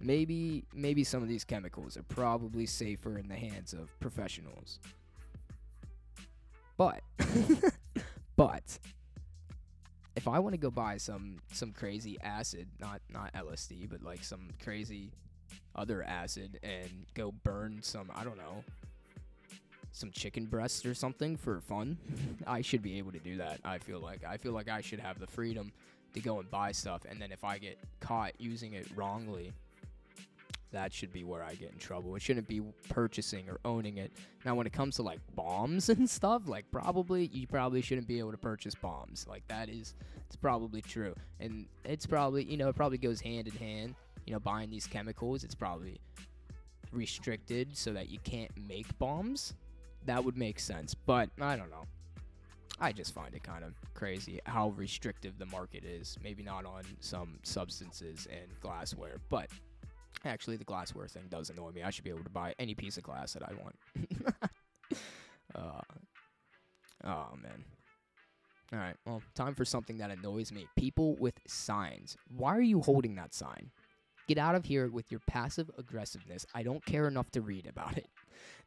Maybe 0.00 0.64
maybe 0.74 1.04
some 1.04 1.22
of 1.22 1.28
these 1.28 1.44
chemicals 1.44 1.96
are 1.96 2.02
probably 2.02 2.66
safer 2.66 3.18
in 3.18 3.28
the 3.28 3.36
hands 3.36 3.72
of 3.72 3.96
professionals. 4.00 4.80
But 6.76 7.02
but 8.36 8.80
if 10.16 10.26
I 10.26 10.40
want 10.40 10.54
to 10.54 10.60
go 10.60 10.72
buy 10.72 10.96
some 10.96 11.36
some 11.52 11.70
crazy 11.70 12.18
acid, 12.20 12.66
not 12.80 13.00
not 13.10 13.32
LSD, 13.34 13.88
but 13.88 14.02
like 14.02 14.24
some 14.24 14.48
crazy 14.60 15.12
other 15.76 16.02
acid 16.02 16.58
and 16.64 17.06
go 17.14 17.30
burn 17.30 17.78
some, 17.80 18.10
I 18.12 18.24
don't 18.24 18.38
know, 18.38 18.64
some 19.92 20.10
chicken 20.10 20.46
breasts 20.46 20.84
or 20.86 20.94
something 20.94 21.36
for 21.36 21.60
fun, 21.60 21.98
I 22.46 22.60
should 22.60 22.82
be 22.82 22.98
able 22.98 23.12
to 23.12 23.18
do 23.18 23.36
that. 23.38 23.60
I 23.64 23.78
feel 23.78 24.00
like 24.00 24.24
I 24.24 24.36
feel 24.36 24.52
like 24.52 24.68
I 24.68 24.80
should 24.80 25.00
have 25.00 25.18
the 25.18 25.26
freedom 25.26 25.72
to 26.14 26.20
go 26.20 26.40
and 26.40 26.50
buy 26.50 26.72
stuff 26.72 27.02
and 27.08 27.20
then 27.20 27.30
if 27.32 27.44
I 27.44 27.58
get 27.58 27.78
caught 28.00 28.32
using 28.38 28.72
it 28.72 28.86
wrongly, 28.96 29.52
that 30.72 30.92
should 30.92 31.12
be 31.12 31.24
where 31.24 31.42
I 31.42 31.54
get 31.54 31.72
in 31.72 31.78
trouble. 31.78 32.14
It 32.14 32.22
shouldn't 32.22 32.46
be 32.46 32.60
purchasing 32.88 33.48
or 33.48 33.58
owning 33.64 33.98
it. 33.98 34.12
Now, 34.44 34.54
when 34.54 34.66
it 34.66 34.72
comes 34.72 34.96
to 34.96 35.02
like 35.02 35.20
bombs 35.34 35.88
and 35.88 36.08
stuff, 36.08 36.42
like 36.46 36.64
probably 36.70 37.26
you 37.32 37.46
probably 37.46 37.82
shouldn't 37.82 38.06
be 38.06 38.18
able 38.18 38.30
to 38.32 38.38
purchase 38.38 38.74
bombs. 38.74 39.26
Like 39.28 39.46
that 39.48 39.68
is, 39.68 39.94
it's 40.26 40.36
probably 40.36 40.80
true, 40.80 41.14
and 41.40 41.66
it's 41.84 42.06
probably 42.06 42.44
you 42.44 42.56
know 42.56 42.68
it 42.68 42.76
probably 42.76 42.98
goes 42.98 43.20
hand 43.20 43.48
in 43.48 43.54
hand. 43.54 43.94
You 44.26 44.34
know, 44.34 44.40
buying 44.40 44.70
these 44.70 44.86
chemicals, 44.86 45.44
it's 45.44 45.54
probably 45.54 46.00
restricted 46.92 47.76
so 47.76 47.92
that 47.92 48.10
you 48.10 48.18
can't 48.22 48.50
make 48.68 48.96
bombs. 48.98 49.54
That 50.06 50.24
would 50.24 50.36
make 50.36 50.58
sense, 50.58 50.94
but 50.94 51.30
I 51.40 51.56
don't 51.56 51.70
know. 51.70 51.84
I 52.82 52.92
just 52.92 53.12
find 53.12 53.34
it 53.34 53.42
kind 53.42 53.62
of 53.62 53.74
crazy 53.92 54.40
how 54.46 54.70
restrictive 54.70 55.38
the 55.38 55.46
market 55.46 55.84
is. 55.84 56.16
Maybe 56.22 56.42
not 56.42 56.64
on 56.64 56.82
some 57.00 57.38
substances 57.42 58.26
and 58.30 58.48
glassware, 58.62 59.18
but 59.28 59.50
Actually, 60.24 60.56
the 60.56 60.64
glassware 60.64 61.08
thing 61.08 61.24
does 61.30 61.48
annoy 61.50 61.70
me. 61.70 61.82
I 61.82 61.90
should 61.90 62.04
be 62.04 62.10
able 62.10 62.24
to 62.24 62.30
buy 62.30 62.54
any 62.58 62.74
piece 62.74 62.98
of 62.98 63.04
glass 63.04 63.32
that 63.32 63.42
I 63.42 63.52
want. 63.54 63.76
uh, 65.54 65.80
oh, 67.04 67.28
man. 67.42 67.64
All 68.72 68.78
right, 68.78 68.94
well, 69.06 69.22
time 69.34 69.54
for 69.54 69.64
something 69.64 69.98
that 69.98 70.10
annoys 70.10 70.52
me. 70.52 70.68
People 70.76 71.16
with 71.16 71.34
signs. 71.46 72.16
Why 72.28 72.56
are 72.56 72.62
you 72.62 72.82
holding 72.82 73.14
that 73.16 73.34
sign? 73.34 73.70
Get 74.28 74.38
out 74.38 74.54
of 74.54 74.64
here 74.66 74.88
with 74.88 75.10
your 75.10 75.20
passive 75.26 75.70
aggressiveness. 75.76 76.46
I 76.54 76.62
don't 76.62 76.84
care 76.84 77.08
enough 77.08 77.30
to 77.32 77.40
read 77.40 77.66
about 77.66 77.96
it. 77.96 78.06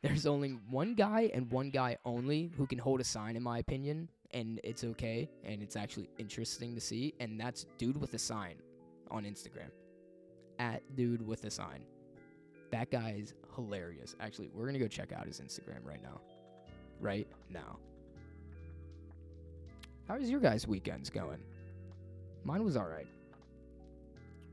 There's 0.02 0.26
only 0.26 0.52
one 0.70 0.96
guy 0.96 1.32
and 1.34 1.50
one 1.52 1.70
guy 1.70 1.98
only 2.06 2.52
who 2.58 2.68
can 2.68 2.78
hold 2.78 3.00
a 3.00 3.04
sign, 3.04 3.36
in 3.36 3.44
my 3.44 3.60
opinion, 3.60 4.10
and 4.32 4.60
it's 4.64 4.84
okay, 4.84 5.30
and 5.46 5.64
it's 5.64 5.76
actually 5.76 6.10
interesting 6.18 6.76
to 6.76 6.82
see, 6.82 7.14
and 7.20 7.40
that's 7.40 7.66
Dude 7.78 8.00
with 8.00 8.14
a 8.14 8.20
Sign 8.20 8.56
on 9.12 9.24
Instagram 9.24 9.70
at 10.60 10.82
dude 10.96 11.26
with 11.26 11.44
a 11.46 11.52
sign. 11.52 11.84
That 12.72 12.90
guy 12.90 13.16
is 13.18 13.34
hilarious. 13.56 14.16
Actually, 14.20 14.50
we're 14.54 14.66
gonna 14.66 14.80
go 14.80 14.88
check 14.88 15.12
out 15.12 15.28
his 15.28 15.40
Instagram 15.40 15.86
right 15.86 16.02
now. 16.02 16.20
Right 17.00 17.28
now. 17.50 17.78
How's 20.08 20.30
your 20.30 20.40
guys' 20.40 20.68
weekends 20.68 21.10
going? 21.10 21.40
Mine 22.44 22.64
was 22.64 22.76
alright. 22.76 23.08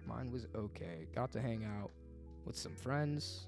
Mine 0.07 0.31
was 0.31 0.47
okay. 0.55 1.07
Got 1.15 1.33
to 1.33 1.41
hang 1.41 1.65
out 1.65 1.91
with 2.45 2.57
some 2.57 2.75
friends. 2.75 3.47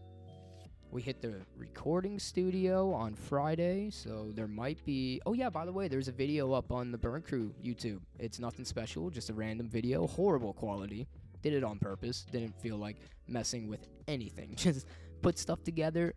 We 0.92 1.00
hit 1.00 1.22
the 1.22 1.40
recording 1.56 2.18
studio 2.18 2.92
on 2.92 3.14
Friday, 3.14 3.88
so 3.88 4.30
there 4.34 4.46
might 4.46 4.84
be. 4.84 5.22
Oh, 5.24 5.32
yeah, 5.32 5.48
by 5.48 5.64
the 5.64 5.72
way, 5.72 5.88
there's 5.88 6.08
a 6.08 6.12
video 6.12 6.52
up 6.52 6.70
on 6.70 6.92
the 6.92 6.98
Burn 6.98 7.22
Crew 7.22 7.54
YouTube. 7.64 8.00
It's 8.18 8.38
nothing 8.38 8.66
special, 8.66 9.08
just 9.08 9.30
a 9.30 9.32
random 9.32 9.70
video. 9.70 10.06
Horrible 10.06 10.52
quality. 10.52 11.08
Did 11.40 11.54
it 11.54 11.64
on 11.64 11.78
purpose. 11.78 12.26
Didn't 12.30 12.60
feel 12.60 12.76
like 12.76 12.98
messing 13.26 13.68
with 13.68 13.88
anything. 14.06 14.54
Just 14.56 14.86
put 15.22 15.38
stuff 15.38 15.64
together, 15.64 16.12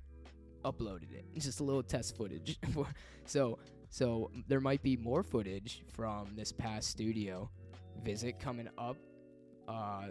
uploaded 0.66 1.14
it. 1.14 1.24
Just 1.38 1.62
a 1.62 1.64
little 1.64 1.82
test 1.82 2.18
footage. 2.18 2.60
so 3.26 3.58
so 3.88 4.30
there 4.50 4.60
might 4.60 4.84
be 4.84 4.98
more 4.98 5.24
footage 5.24 5.84
from 5.94 6.36
this 6.36 6.52
past 6.52 6.90
studio 6.90 7.50
visit 8.04 8.42
coming 8.42 8.68
up. 8.78 8.98
Uh, 9.70 10.08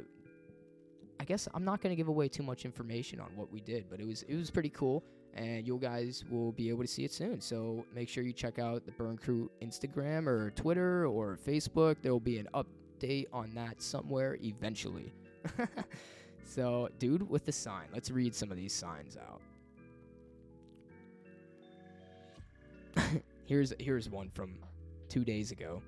I 1.20 1.24
guess 1.24 1.48
I'm 1.54 1.64
not 1.64 1.80
gonna 1.80 1.96
give 1.96 2.08
away 2.08 2.28
too 2.28 2.42
much 2.42 2.64
information 2.64 3.20
on 3.20 3.28
what 3.36 3.52
we 3.52 3.60
did, 3.60 3.86
but 3.88 4.00
it 4.00 4.06
was 4.06 4.22
it 4.22 4.36
was 4.36 4.50
pretty 4.50 4.70
cool, 4.70 5.04
and 5.34 5.66
you 5.66 5.78
guys 5.78 6.24
will 6.30 6.52
be 6.52 6.68
able 6.68 6.82
to 6.82 6.88
see 6.88 7.04
it 7.04 7.12
soon. 7.12 7.40
So 7.40 7.84
make 7.94 8.08
sure 8.08 8.24
you 8.24 8.32
check 8.32 8.58
out 8.58 8.84
the 8.84 8.92
Burn 8.92 9.16
Crew 9.16 9.50
Instagram 9.62 10.26
or 10.26 10.50
Twitter 10.50 11.06
or 11.06 11.36
Facebook. 11.36 11.96
There 12.02 12.12
will 12.12 12.20
be 12.20 12.38
an 12.38 12.48
update 12.54 13.26
on 13.32 13.54
that 13.54 13.80
somewhere 13.82 14.36
eventually. 14.42 15.12
so, 16.44 16.88
dude 16.98 17.28
with 17.28 17.44
the 17.44 17.52
sign. 17.52 17.86
Let's 17.92 18.10
read 18.10 18.34
some 18.34 18.50
of 18.50 18.56
these 18.56 18.72
signs 18.72 19.16
out. 19.16 19.40
here's 23.46 23.72
here's 23.78 24.08
one 24.08 24.30
from 24.30 24.54
two 25.08 25.24
days 25.24 25.50
ago. 25.52 25.82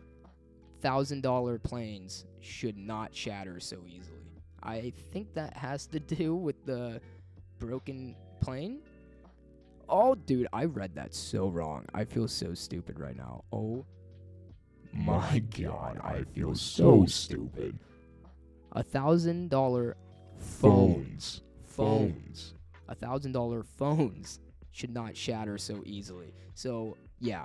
Thousand 0.80 1.22
dollar 1.22 1.58
planes 1.58 2.26
should 2.40 2.76
not 2.76 3.14
shatter 3.14 3.60
so 3.60 3.78
easily. 3.86 4.15
I 4.66 4.92
think 5.12 5.32
that 5.34 5.56
has 5.56 5.86
to 5.88 6.00
do 6.00 6.34
with 6.34 6.66
the 6.66 7.00
broken 7.58 8.16
plane. 8.40 8.80
Oh, 9.88 10.16
dude, 10.16 10.48
I 10.52 10.64
read 10.64 10.96
that 10.96 11.14
so 11.14 11.48
wrong. 11.48 11.86
I 11.94 12.04
feel 12.04 12.26
so 12.26 12.52
stupid 12.54 12.98
right 12.98 13.16
now. 13.16 13.44
Oh 13.52 13.86
my 14.92 15.38
god, 15.56 16.00
I 16.02 16.24
feel 16.34 16.54
so 16.56 17.06
stupid. 17.06 17.78
A 18.72 18.82
thousand 18.82 19.50
dollar 19.50 19.96
phones. 20.38 21.42
Phones. 21.64 22.54
A 22.88 22.94
thousand 22.94 23.32
dollar 23.32 23.62
phones 23.62 24.40
should 24.72 24.92
not 24.92 25.16
shatter 25.16 25.58
so 25.58 25.82
easily. 25.86 26.34
So, 26.54 26.96
yeah. 27.20 27.44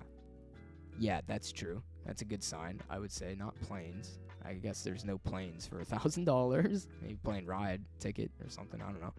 Yeah, 0.99 1.21
that's 1.27 1.51
true. 1.51 1.83
That's 2.05 2.21
a 2.21 2.25
good 2.25 2.43
sign, 2.43 2.81
I 2.89 2.97
would 2.99 3.11
say. 3.11 3.35
Not 3.37 3.59
planes. 3.61 4.19
I 4.45 4.53
guess 4.53 4.81
there's 4.83 5.05
no 5.05 5.17
planes 5.17 5.67
for 5.67 5.79
a 5.79 5.85
thousand 5.85 6.25
dollars. 6.25 6.87
Maybe 7.01 7.17
plane 7.23 7.45
ride 7.45 7.81
ticket 7.99 8.31
or 8.43 8.49
something. 8.49 8.81
I 8.81 8.85
don't 8.85 9.01
know. 9.01 9.13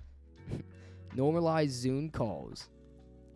Normalize 1.17 1.69
Zoom 1.69 2.11
calls 2.11 2.69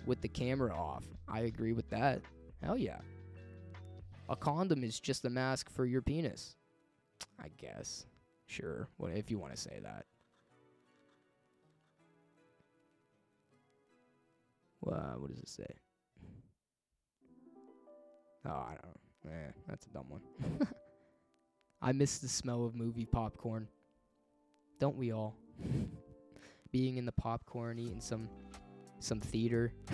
with 0.07 0.21
the 0.21 0.29
camera 0.29 0.75
off. 0.75 1.05
I 1.29 1.41
agree 1.41 1.73
with 1.73 1.89
that. 1.91 2.23
Hell 2.63 2.77
yeah. 2.79 2.99
A 4.29 4.37
condom 4.37 4.83
is 4.83 4.99
just 4.99 5.25
a 5.25 5.31
mask 5.31 5.71
for 5.71 5.85
your 5.85 6.03
penis. 6.03 6.57
I 7.39 7.49
guess. 7.59 8.07
Sure. 8.47 8.89
What 8.97 9.13
if 9.13 9.31
you 9.31 9.39
want 9.39 9.55
to 9.55 9.61
say 9.61 9.79
that? 9.83 10.07
Well, 14.81 15.17
what 15.19 15.31
does 15.31 15.41
it 15.41 15.49
say? 15.49 15.67
Oh, 18.47 18.51
I 18.51 18.75
don't 18.81 18.85
know. 18.85 19.31
Eh, 19.33 19.51
that's 19.69 19.87
a 19.87 19.91
dumb 19.91 20.07
one. 20.09 20.21
I 21.81 21.93
miss 21.93 22.19
the 22.19 22.29
smell 22.29 22.65
of 22.65 22.75
movie 22.75 23.07
popcorn. 23.07 23.69
Don't 24.81 24.97
we 24.97 25.13
all? 25.13 25.37
Being 26.73 26.97
in 26.97 27.07
the 27.07 27.13
popcorn, 27.13 27.79
eating 27.79 28.01
some 28.01 28.29
some 28.99 29.21
theater. 29.21 29.73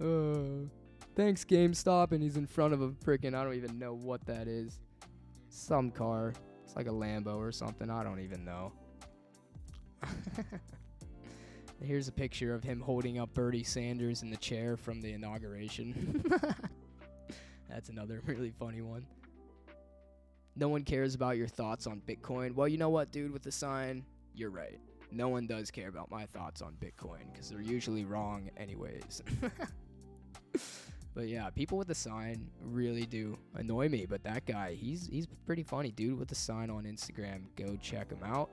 uh. 0.00 0.68
Thanks, 1.16 1.44
GameStop. 1.44 2.12
And 2.12 2.22
he's 2.22 2.36
in 2.36 2.46
front 2.46 2.72
of 2.72 2.80
a 2.80 2.88
freaking, 2.88 3.34
I 3.34 3.44
don't 3.44 3.54
even 3.54 3.78
know 3.78 3.92
what 3.92 4.24
that 4.26 4.48
is. 4.48 4.80
Some 5.48 5.90
car. 5.90 6.32
It's 6.64 6.76
like 6.76 6.86
a 6.86 6.90
Lambo 6.90 7.36
or 7.36 7.52
something. 7.52 7.90
I 7.90 8.02
don't 8.02 8.20
even 8.20 8.44
know. 8.44 8.72
Here's 11.82 12.08
a 12.08 12.12
picture 12.12 12.54
of 12.54 12.62
him 12.62 12.80
holding 12.80 13.18
up 13.18 13.34
Bernie 13.34 13.62
Sanders 13.62 14.22
in 14.22 14.30
the 14.30 14.36
chair 14.36 14.76
from 14.76 15.00
the 15.00 15.12
inauguration. 15.12 16.24
That's 17.70 17.88
another 17.88 18.20
really 18.26 18.52
funny 18.58 18.82
one. 18.82 19.06
No 20.56 20.68
one 20.68 20.82
cares 20.82 21.14
about 21.14 21.36
your 21.36 21.48
thoughts 21.48 21.86
on 21.86 22.02
Bitcoin. 22.06 22.54
Well, 22.54 22.68
you 22.68 22.76
know 22.76 22.90
what, 22.90 23.12
dude, 23.12 23.32
with 23.32 23.42
the 23.42 23.52
sign, 23.52 24.04
you're 24.34 24.50
right. 24.50 24.78
No 25.12 25.28
one 25.28 25.46
does 25.46 25.70
care 25.70 25.88
about 25.88 26.10
my 26.10 26.26
thoughts 26.26 26.60
on 26.60 26.74
Bitcoin 26.74 27.32
because 27.32 27.48
they're 27.48 27.60
usually 27.60 28.04
wrong, 28.04 28.50
anyways. 28.56 29.22
But 31.14 31.28
yeah, 31.28 31.50
people 31.50 31.76
with 31.76 31.88
the 31.88 31.94
sign 31.94 32.48
really 32.62 33.04
do 33.04 33.36
annoy 33.54 33.88
me. 33.88 34.06
But 34.06 34.22
that 34.24 34.46
guy, 34.46 34.74
he's 34.74 35.06
he's 35.06 35.26
pretty 35.44 35.62
funny, 35.62 35.90
dude. 35.90 36.18
With 36.18 36.28
the 36.28 36.34
sign 36.34 36.70
on 36.70 36.84
Instagram, 36.84 37.42
go 37.56 37.76
check 37.82 38.10
him 38.10 38.22
out. 38.24 38.50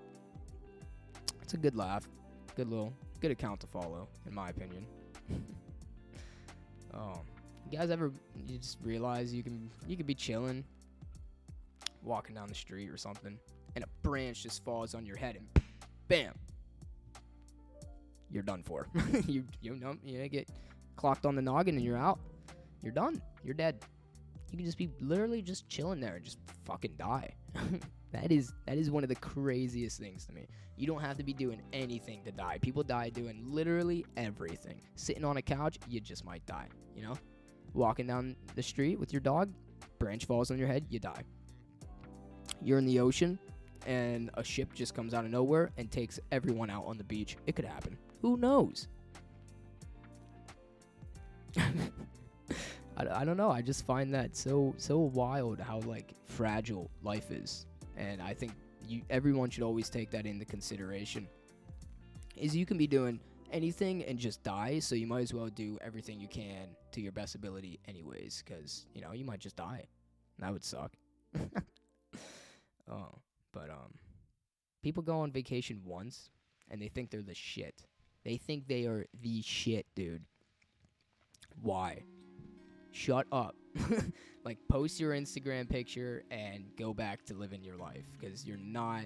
It's 1.41 1.53
a 1.53 1.57
good 1.57 1.75
laugh, 1.75 2.07
good 2.55 2.67
little 2.67 2.93
good 3.21 3.31
account 3.31 3.59
to 3.61 3.67
follow, 3.67 4.07
in 4.25 4.33
my 4.33 4.49
opinion. 4.49 4.85
oh, 6.93 7.21
you 7.71 7.77
guys 7.77 7.91
ever 7.91 8.11
you 8.35 8.57
just 8.57 8.77
realize 8.81 9.33
you 9.33 9.43
can 9.43 9.69
you 9.87 9.97
could 9.97 10.07
be 10.07 10.15
chilling, 10.15 10.63
walking 12.03 12.35
down 12.35 12.47
the 12.47 12.55
street 12.55 12.89
or 12.89 12.97
something, 12.97 13.37
and 13.75 13.83
a 13.83 13.87
branch 14.03 14.43
just 14.43 14.63
falls 14.63 14.95
on 14.95 15.05
your 15.05 15.17
head 15.17 15.35
and 15.35 15.63
bam, 16.07 16.33
you're 18.31 18.43
done 18.43 18.63
for. 18.63 18.87
you 19.27 19.43
you 19.61 19.75
know 19.75 19.95
you 20.03 20.27
get 20.29 20.47
clocked 20.95 21.25
on 21.25 21.35
the 21.35 21.41
noggin 21.41 21.75
and 21.75 21.83
you're 21.83 21.97
out. 21.97 22.19
You're 22.81 22.93
done. 22.93 23.21
You're 23.43 23.53
dead. 23.53 23.83
You 24.51 24.57
can 24.57 24.65
just 24.65 24.77
be 24.77 24.89
literally 25.01 25.41
just 25.41 25.67
chilling 25.67 25.99
there 25.99 26.15
and 26.15 26.23
just 26.23 26.37
fucking 26.63 26.93
die. 26.97 27.33
that 28.13 28.31
is 28.31 28.53
that 28.65 28.77
is 28.77 28.89
one 28.89 29.03
of 29.03 29.09
the 29.09 29.15
craziest 29.15 29.99
things 29.99 30.25
to 30.25 30.33
me. 30.33 30.47
You 30.77 30.87
don't 30.87 31.01
have 31.01 31.17
to 31.17 31.23
be 31.23 31.33
doing 31.33 31.61
anything 31.73 32.23
to 32.23 32.31
die. 32.31 32.59
People 32.61 32.83
die 32.83 33.09
doing 33.09 33.43
literally 33.45 34.05
everything. 34.15 34.79
Sitting 34.95 35.25
on 35.25 35.37
a 35.37 35.41
couch, 35.41 35.79
you 35.89 35.99
just 35.99 36.23
might 36.23 36.45
die, 36.45 36.67
you 36.95 37.01
know? 37.01 37.17
Walking 37.73 38.07
down 38.07 38.35
the 38.55 38.63
street 38.63 38.99
with 38.99 39.13
your 39.13 39.19
dog, 39.19 39.51
branch 39.99 40.25
falls 40.25 40.51
on 40.51 40.57
your 40.57 40.67
head, 40.67 40.85
you 40.89 40.99
die. 40.99 41.23
You're 42.61 42.79
in 42.79 42.85
the 42.85 42.99
ocean 42.99 43.37
and 43.87 44.29
a 44.35 44.43
ship 44.43 44.73
just 44.73 44.93
comes 44.93 45.13
out 45.13 45.23
of 45.25 45.31
nowhere 45.31 45.71
and 45.77 45.89
takes 45.89 46.19
everyone 46.31 46.69
out 46.69 46.85
on 46.85 46.97
the 46.97 47.03
beach. 47.03 47.37
It 47.47 47.55
could 47.55 47.65
happen. 47.65 47.97
Who 48.21 48.37
knows? 48.37 48.87
I, 51.57 51.61
I 52.97 53.25
don't 53.25 53.37
know. 53.37 53.49
I 53.49 53.61
just 53.61 53.85
find 53.85 54.13
that 54.13 54.35
so 54.35 54.73
so 54.77 54.99
wild 54.99 55.59
how 55.59 55.79
like 55.79 56.13
fragile 56.25 56.91
life 57.01 57.31
is, 57.31 57.65
and 57.95 58.21
I 58.21 58.33
think 58.33 58.51
you 58.87 59.01
everyone 59.09 59.49
should 59.49 59.63
always 59.63 59.89
take 59.89 60.11
that 60.11 60.25
into 60.25 60.45
consideration. 60.45 61.27
Is 62.35 62.55
you 62.55 62.65
can 62.65 62.77
be 62.77 62.87
doing 62.87 63.19
anything 63.51 64.03
and 64.03 64.17
just 64.17 64.43
die, 64.43 64.79
so 64.79 64.95
you 64.95 65.07
might 65.07 65.21
as 65.21 65.33
well 65.33 65.47
do 65.47 65.77
everything 65.81 66.19
you 66.19 66.27
can 66.27 66.67
to 66.91 67.01
your 67.01 67.11
best 67.11 67.35
ability, 67.35 67.79
anyways, 67.87 68.43
because 68.45 68.85
you 68.93 69.01
know 69.01 69.11
you 69.13 69.25
might 69.25 69.39
just 69.39 69.55
die. 69.55 69.85
That 70.39 70.53
would 70.53 70.63
suck. 70.63 70.93
oh, 72.91 73.19
but 73.53 73.69
um, 73.69 73.93
people 74.83 75.03
go 75.03 75.19
on 75.19 75.31
vacation 75.31 75.81
once 75.85 76.29
and 76.69 76.81
they 76.81 76.87
think 76.87 77.09
they're 77.09 77.21
the 77.21 77.33
shit. 77.33 77.85
They 78.23 78.37
think 78.37 78.67
they 78.67 78.85
are 78.85 79.05
the 79.21 79.41
shit, 79.41 79.85
dude. 79.95 80.23
Why? 81.61 82.03
Shut 82.91 83.25
up. 83.31 83.55
like, 84.43 84.57
post 84.69 84.99
your 84.99 85.13
Instagram 85.13 85.69
picture 85.69 86.23
and 86.29 86.65
go 86.77 86.93
back 86.93 87.25
to 87.25 87.33
living 87.33 87.63
your 87.63 87.77
life 87.77 88.05
because 88.19 88.45
you're 88.45 88.57
not 88.57 89.05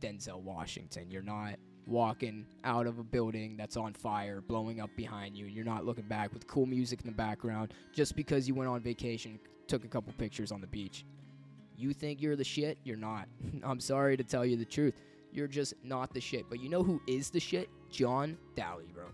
Denzel 0.00 0.40
Washington. 0.40 1.10
You're 1.10 1.22
not 1.22 1.54
walking 1.86 2.46
out 2.64 2.86
of 2.86 2.98
a 2.98 3.02
building 3.02 3.56
that's 3.56 3.76
on 3.76 3.92
fire, 3.92 4.40
blowing 4.40 4.80
up 4.80 4.90
behind 4.96 5.36
you. 5.36 5.46
And 5.46 5.54
you're 5.54 5.64
not 5.64 5.84
looking 5.84 6.04
back 6.04 6.32
with 6.32 6.46
cool 6.46 6.66
music 6.66 7.00
in 7.00 7.06
the 7.06 7.12
background 7.12 7.74
just 7.92 8.16
because 8.16 8.48
you 8.48 8.54
went 8.54 8.70
on 8.70 8.80
vacation, 8.80 9.38
took 9.66 9.84
a 9.84 9.88
couple 9.88 10.12
pictures 10.14 10.52
on 10.52 10.60
the 10.60 10.66
beach. 10.66 11.04
You 11.76 11.92
think 11.92 12.22
you're 12.22 12.36
the 12.36 12.44
shit? 12.44 12.78
You're 12.84 12.96
not. 12.96 13.28
I'm 13.64 13.80
sorry 13.80 14.16
to 14.16 14.24
tell 14.24 14.44
you 14.44 14.56
the 14.56 14.64
truth. 14.64 14.94
You're 15.32 15.48
just 15.48 15.74
not 15.82 16.14
the 16.14 16.20
shit. 16.20 16.48
But 16.48 16.60
you 16.60 16.68
know 16.68 16.82
who 16.82 17.02
is 17.06 17.30
the 17.30 17.40
shit? 17.40 17.68
John 17.90 18.38
Daly, 18.54 18.86
bro. 18.92 19.06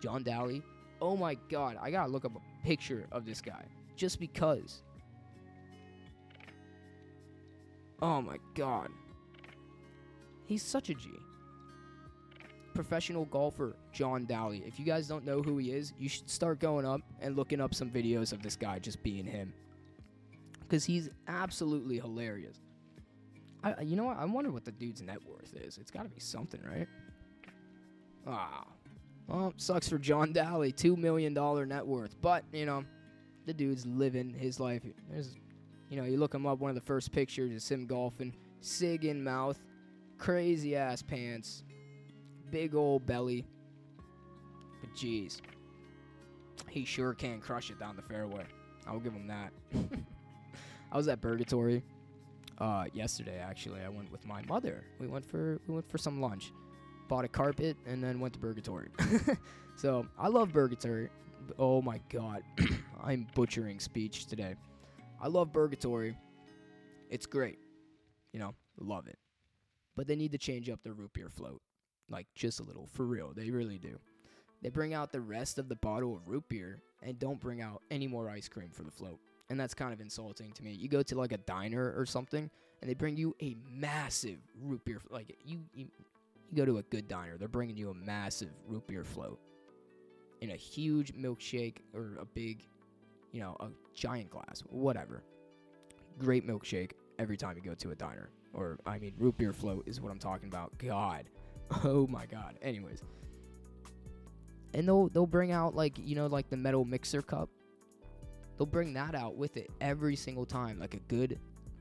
John 0.00 0.22
Daly. 0.22 0.62
Oh 1.00 1.16
my 1.16 1.34
god, 1.48 1.78
I 1.80 1.90
gotta 1.90 2.10
look 2.10 2.24
up 2.24 2.32
a 2.36 2.66
picture 2.66 3.06
of 3.12 3.24
this 3.24 3.40
guy. 3.40 3.64
Just 3.96 4.18
because. 4.18 4.82
Oh 8.00 8.20
my 8.20 8.38
god. 8.54 8.88
He's 10.46 10.62
such 10.62 10.90
a 10.90 10.94
G. 10.94 11.08
Professional 12.74 13.24
golfer 13.26 13.76
John 13.92 14.24
Daly. 14.24 14.62
If 14.66 14.78
you 14.78 14.84
guys 14.84 15.06
don't 15.06 15.24
know 15.24 15.42
who 15.42 15.58
he 15.58 15.72
is, 15.72 15.92
you 15.98 16.08
should 16.08 16.28
start 16.28 16.58
going 16.60 16.86
up 16.86 17.00
and 17.20 17.36
looking 17.36 17.60
up 17.60 17.74
some 17.74 17.90
videos 17.90 18.32
of 18.32 18.42
this 18.42 18.56
guy 18.56 18.78
just 18.78 19.02
being 19.02 19.24
him. 19.24 19.52
Because 20.60 20.84
he's 20.84 21.10
absolutely 21.28 21.98
hilarious. 21.98 22.58
I, 23.62 23.82
you 23.82 23.96
know 23.96 24.04
what? 24.04 24.16
I 24.18 24.24
wonder 24.24 24.50
what 24.50 24.64
the 24.64 24.72
dude's 24.72 25.02
net 25.02 25.18
worth 25.24 25.54
is. 25.54 25.78
It's 25.78 25.90
got 25.90 26.02
to 26.02 26.08
be 26.08 26.20
something, 26.20 26.60
right? 26.64 26.88
Ah, 28.26 28.64
well, 29.28 29.52
sucks 29.56 29.88
for 29.88 29.98
John 29.98 30.32
Daly, 30.32 30.72
two 30.72 30.96
million 30.96 31.34
dollar 31.34 31.66
net 31.66 31.86
worth. 31.86 32.20
But 32.20 32.44
you 32.52 32.66
know, 32.66 32.84
the 33.46 33.54
dude's 33.54 33.86
living 33.86 34.34
his 34.34 34.58
life. 34.58 34.82
There's, 35.10 35.36
you 35.90 35.96
know, 35.96 36.04
you 36.04 36.16
look 36.16 36.34
him 36.34 36.46
up. 36.46 36.58
One 36.58 36.70
of 36.70 36.74
the 36.74 36.80
first 36.80 37.12
pictures 37.12 37.52
is 37.52 37.68
him 37.70 37.86
golfing, 37.86 38.34
sig 38.60 39.04
in 39.04 39.22
mouth, 39.22 39.58
crazy 40.18 40.76
ass 40.76 41.02
pants, 41.02 41.64
big 42.52 42.76
old 42.76 43.04
belly. 43.06 43.44
But 44.80 44.94
jeez, 44.94 45.40
he 46.68 46.84
sure 46.84 47.14
can 47.14 47.40
crush 47.40 47.70
it 47.70 47.80
down 47.80 47.96
the 47.96 48.02
fairway. 48.02 48.44
I'll 48.86 49.00
give 49.00 49.12
him 49.12 49.26
that. 49.26 49.52
I 50.92 50.96
was 50.96 51.08
at 51.08 51.20
Purgatory 51.20 51.82
uh, 52.58 52.84
yesterday. 52.92 53.38
Actually, 53.38 53.80
I 53.80 53.88
went 53.88 54.12
with 54.12 54.24
my 54.26 54.42
mother. 54.42 54.84
We 55.00 55.08
went 55.08 55.24
for 55.24 55.58
we 55.66 55.74
went 55.74 55.90
for 55.90 55.98
some 55.98 56.20
lunch, 56.20 56.52
bought 57.08 57.24
a 57.24 57.28
carpet, 57.28 57.76
and 57.86 58.04
then 58.04 58.20
went 58.20 58.34
to 58.34 58.40
Purgatory. 58.40 58.88
so 59.76 60.06
I 60.18 60.28
love 60.28 60.52
Purgatory. 60.52 61.08
Oh 61.58 61.80
my 61.80 62.00
god, 62.10 62.42
I'm 63.02 63.26
butchering 63.34 63.80
speech 63.80 64.26
today. 64.26 64.54
I 65.20 65.28
love 65.28 65.52
Purgatory. 65.52 66.16
It's 67.08 67.26
great. 67.26 67.58
You 68.32 68.40
know, 68.40 68.54
love 68.78 69.06
it. 69.06 69.18
But 69.96 70.06
they 70.06 70.16
need 70.16 70.32
to 70.32 70.38
change 70.38 70.68
up 70.68 70.82
their 70.82 70.94
root 70.94 71.12
beer 71.12 71.28
float. 71.28 71.60
Like, 72.12 72.26
just 72.34 72.60
a 72.60 72.62
little. 72.62 72.86
For 72.86 73.04
real. 73.04 73.32
They 73.34 73.50
really 73.50 73.78
do. 73.78 73.98
They 74.62 74.68
bring 74.68 74.94
out 74.94 75.10
the 75.10 75.20
rest 75.20 75.58
of 75.58 75.68
the 75.68 75.74
bottle 75.76 76.14
of 76.14 76.28
root 76.28 76.44
beer 76.48 76.82
and 77.02 77.18
don't 77.18 77.40
bring 77.40 77.60
out 77.60 77.82
any 77.90 78.06
more 78.06 78.28
ice 78.30 78.48
cream 78.48 78.70
for 78.72 78.84
the 78.84 78.90
float. 78.92 79.18
And 79.50 79.58
that's 79.58 79.74
kind 79.74 79.92
of 79.92 80.00
insulting 80.00 80.52
to 80.52 80.62
me. 80.62 80.72
You 80.72 80.88
go 80.88 81.02
to 81.02 81.18
like 81.18 81.32
a 81.32 81.38
diner 81.38 81.92
or 81.96 82.06
something 82.06 82.48
and 82.80 82.90
they 82.90 82.94
bring 82.94 83.16
you 83.16 83.34
a 83.42 83.56
massive 83.68 84.38
root 84.60 84.84
beer. 84.84 85.00
Like, 85.10 85.36
you, 85.44 85.60
you, 85.74 85.86
you 86.50 86.56
go 86.56 86.64
to 86.64 86.78
a 86.78 86.82
good 86.82 87.08
diner, 87.08 87.36
they're 87.36 87.48
bringing 87.48 87.76
you 87.76 87.90
a 87.90 87.94
massive 87.94 88.50
root 88.66 88.86
beer 88.86 89.04
float 89.04 89.40
in 90.42 90.50
a 90.50 90.56
huge 90.56 91.14
milkshake 91.14 91.78
or 91.94 92.18
a 92.20 92.24
big, 92.24 92.66
you 93.32 93.40
know, 93.40 93.56
a 93.60 93.68
giant 93.94 94.30
glass, 94.30 94.62
whatever. 94.68 95.22
Great 96.18 96.46
milkshake 96.46 96.92
every 97.18 97.36
time 97.36 97.56
you 97.56 97.62
go 97.62 97.74
to 97.74 97.90
a 97.92 97.94
diner. 97.94 98.30
Or, 98.52 98.78
I 98.84 98.98
mean, 98.98 99.14
root 99.18 99.38
beer 99.38 99.52
float 99.52 99.86
is 99.86 100.00
what 100.00 100.10
I'm 100.10 100.18
talking 100.18 100.48
about. 100.48 100.76
God. 100.78 101.24
Oh 101.84 102.06
my 102.06 102.26
god. 102.26 102.58
Anyways. 102.62 103.02
And 104.74 104.86
they'll 104.86 105.08
they'll 105.08 105.26
bring 105.26 105.52
out 105.52 105.74
like, 105.74 105.98
you 105.98 106.14
know, 106.14 106.26
like 106.26 106.48
the 106.48 106.56
metal 106.56 106.84
mixer 106.84 107.22
cup. 107.22 107.48
They'll 108.56 108.66
bring 108.66 108.92
that 108.94 109.14
out 109.14 109.36
with 109.36 109.56
it 109.56 109.70
every 109.80 110.16
single 110.16 110.46
time, 110.46 110.78
like 110.78 110.94
a 110.94 111.00
good 111.08 111.38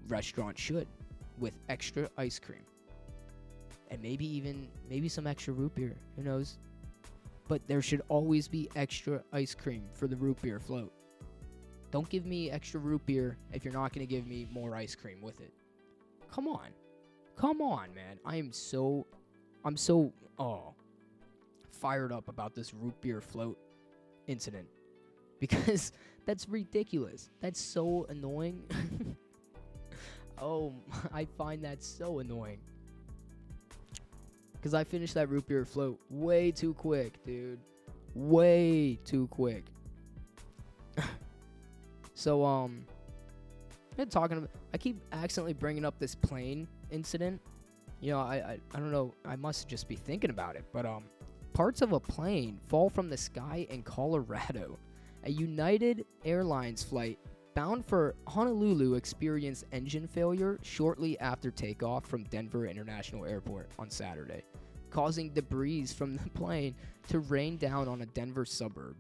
restaurant 0.07 0.57
should, 0.57 0.87
with 1.37 1.53
extra 1.69 2.09
ice 2.17 2.39
cream. 2.39 2.63
And 3.89 4.01
maybe 4.01 4.25
even 4.25 4.67
maybe 4.89 5.09
some 5.09 5.27
extra 5.27 5.53
root 5.53 5.75
beer. 5.75 5.95
Who 6.15 6.23
knows? 6.23 6.57
But 7.47 7.61
there 7.67 7.81
should 7.81 8.01
always 8.07 8.47
be 8.47 8.69
extra 8.75 9.21
ice 9.33 9.53
cream 9.53 9.83
for 9.93 10.07
the 10.07 10.15
root 10.15 10.41
beer 10.41 10.59
float. 10.59 10.93
Don't 11.91 12.07
give 12.07 12.25
me 12.25 12.49
extra 12.49 12.79
root 12.79 13.05
beer 13.05 13.37
if 13.51 13.65
you're 13.65 13.73
not 13.73 13.93
going 13.93 14.07
to 14.07 14.09
give 14.09 14.25
me 14.25 14.47
more 14.49 14.75
ice 14.75 14.95
cream 14.95 15.21
with 15.21 15.41
it. 15.41 15.51
Come 16.31 16.47
on. 16.47 16.69
Come 17.35 17.61
on, 17.61 17.93
man. 17.93 18.17
I 18.25 18.37
am 18.37 18.53
so 18.53 19.05
I'm 19.63 19.77
so 19.77 20.11
oh 20.39 20.73
fired 21.71 22.11
up 22.11 22.27
about 22.27 22.53
this 22.53 22.73
root 22.73 22.99
beer 23.01 23.21
float 23.21 23.57
incident 24.27 24.67
because 25.39 25.91
that's 26.25 26.47
ridiculous. 26.47 27.29
That's 27.41 27.59
so 27.59 28.05
annoying. 28.09 28.63
oh, 30.41 30.73
I 31.13 31.25
find 31.25 31.63
that 31.63 31.83
so 31.83 32.19
annoying. 32.19 32.59
Cuz 34.61 34.75
I 34.75 34.83
finished 34.83 35.15
that 35.15 35.29
root 35.29 35.47
beer 35.47 35.65
float 35.65 35.99
way 36.09 36.51
too 36.51 36.73
quick, 36.75 37.23
dude. 37.25 37.59
Way 38.13 38.99
too 39.05 39.27
quick. 39.27 39.65
so 42.13 42.45
um 42.45 42.85
talking 44.09 44.37
about, 44.37 44.49
I 44.73 44.77
keep 44.77 44.99
accidentally 45.11 45.53
bringing 45.53 45.85
up 45.85 45.99
this 45.99 46.15
plane 46.15 46.67
incident. 46.89 47.41
You 48.01 48.11
know, 48.11 48.19
I, 48.19 48.35
I 48.35 48.59
I 48.73 48.79
don't 48.79 48.91
know, 48.91 49.13
I 49.25 49.35
must 49.35 49.67
just 49.67 49.87
be 49.87 49.95
thinking 49.95 50.31
about 50.31 50.55
it, 50.55 50.65
but 50.73 50.85
um 50.85 51.03
parts 51.53 51.81
of 51.81 51.93
a 51.93 51.99
plane 51.99 52.59
fall 52.67 52.89
from 52.89 53.09
the 53.09 53.17
sky 53.17 53.67
in 53.69 53.83
Colorado. 53.83 54.79
A 55.23 55.31
United 55.31 56.05
Airlines 56.25 56.81
flight 56.81 57.19
bound 57.53 57.85
for 57.85 58.15
Honolulu 58.27 58.95
experienced 58.95 59.65
engine 59.71 60.07
failure 60.07 60.57
shortly 60.63 61.19
after 61.19 61.51
takeoff 61.51 62.07
from 62.07 62.23
Denver 62.25 62.65
International 62.65 63.25
Airport 63.25 63.69
on 63.77 63.89
Saturday, 63.89 64.43
causing 64.89 65.29
debris 65.29 65.85
from 65.85 66.15
the 66.15 66.29
plane 66.33 66.73
to 67.09 67.19
rain 67.19 67.57
down 67.57 67.87
on 67.87 68.01
a 68.01 68.07
Denver 68.07 68.45
suburb. 68.45 68.95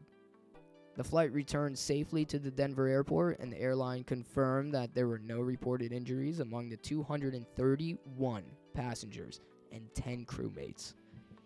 The 0.95 1.03
flight 1.03 1.31
returned 1.31 1.79
safely 1.79 2.25
to 2.25 2.37
the 2.37 2.51
Denver 2.51 2.87
airport, 2.87 3.39
and 3.39 3.51
the 3.51 3.61
airline 3.61 4.03
confirmed 4.03 4.73
that 4.73 4.93
there 4.93 5.07
were 5.07 5.19
no 5.19 5.39
reported 5.39 5.93
injuries 5.93 6.41
among 6.41 6.69
the 6.69 6.77
231 6.77 8.43
passengers 8.73 9.41
and 9.71 9.81
10 9.95 10.25
crewmates. 10.25 10.93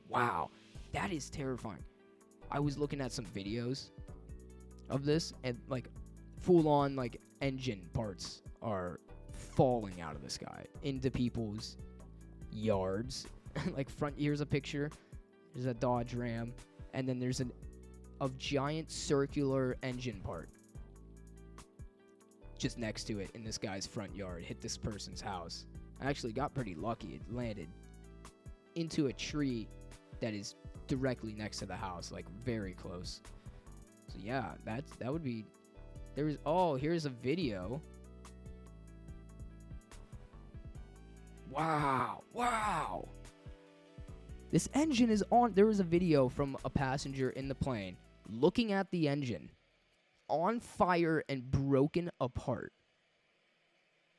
Wow, 0.10 0.50
that 0.94 1.12
is 1.12 1.30
terrifying. 1.30 1.84
I 2.52 2.60
was 2.60 2.78
looking 2.78 3.02
at 3.02 3.12
some 3.12 3.26
videos 3.26 3.90
of 4.90 5.06
this, 5.06 5.34
and 5.44 5.58
like 5.68 5.90
full 6.40 6.68
on 6.68 6.96
like 6.96 7.20
engine 7.42 7.90
parts 7.94 8.42
are 8.62 9.00
falling 9.34 10.02
out 10.02 10.16
of 10.16 10.24
the 10.24 10.30
sky 10.30 10.66
into 10.84 11.10
people's 11.10 11.78
yards. 12.52 13.28
like 13.76 13.90
front 13.90 14.16
here's 14.18 14.42
a 14.42 14.46
picture. 14.46 14.90
There's 15.54 15.66
a 15.66 15.74
Dodge 15.74 16.14
Ram, 16.14 16.54
and 16.94 17.08
then 17.08 17.20
there's 17.20 17.40
an 17.40 17.52
a 18.22 18.30
giant 18.38 18.92
circular 18.92 19.76
engine 19.84 20.22
part 20.24 20.50
just 22.58 22.78
next 22.78 23.04
to 23.06 23.20
it 23.20 23.30
in 23.34 23.44
this 23.44 23.58
guy's 23.58 23.86
front 23.86 24.16
yard. 24.16 24.44
Hit 24.44 24.62
this 24.62 24.78
person's 24.78 25.22
house. 25.22 25.66
I 26.02 26.10
actually 26.10 26.34
got 26.34 26.54
pretty 26.54 26.76
lucky. 26.76 27.16
It 27.16 27.34
landed 27.34 27.70
into 28.76 29.08
a 29.08 29.14
tree 29.14 29.68
that 30.20 30.34
is 30.34 30.56
directly 30.88 31.34
next 31.34 31.60
to 31.60 31.66
the 31.66 31.76
house, 31.76 32.12
like 32.12 32.26
very 32.44 32.74
close. 32.74 33.22
So 34.08 34.18
yeah, 34.20 34.52
that's 34.66 34.92
that 34.98 35.12
would 35.12 35.24
be. 35.24 35.46
there 36.16 36.28
is 36.28 36.38
oh 36.46 36.76
here's 36.76 37.06
a 37.06 37.10
video. 37.10 37.82
Wow! 41.50 42.24
Wow! 42.34 43.08
This 44.52 44.68
engine 44.74 45.10
is 45.10 45.24
on. 45.32 45.54
There 45.54 45.66
was 45.66 45.80
a 45.80 45.84
video 45.84 46.28
from 46.28 46.58
a 46.66 46.70
passenger 46.70 47.30
in 47.32 47.48
the 47.48 47.56
plane 47.56 47.98
looking 48.30 48.72
at 48.72 48.90
the 48.92 49.08
engine 49.08 49.52
on 50.28 50.60
fire 50.60 51.24
and 51.30 51.50
broken 51.50 52.10
apart. 52.20 52.74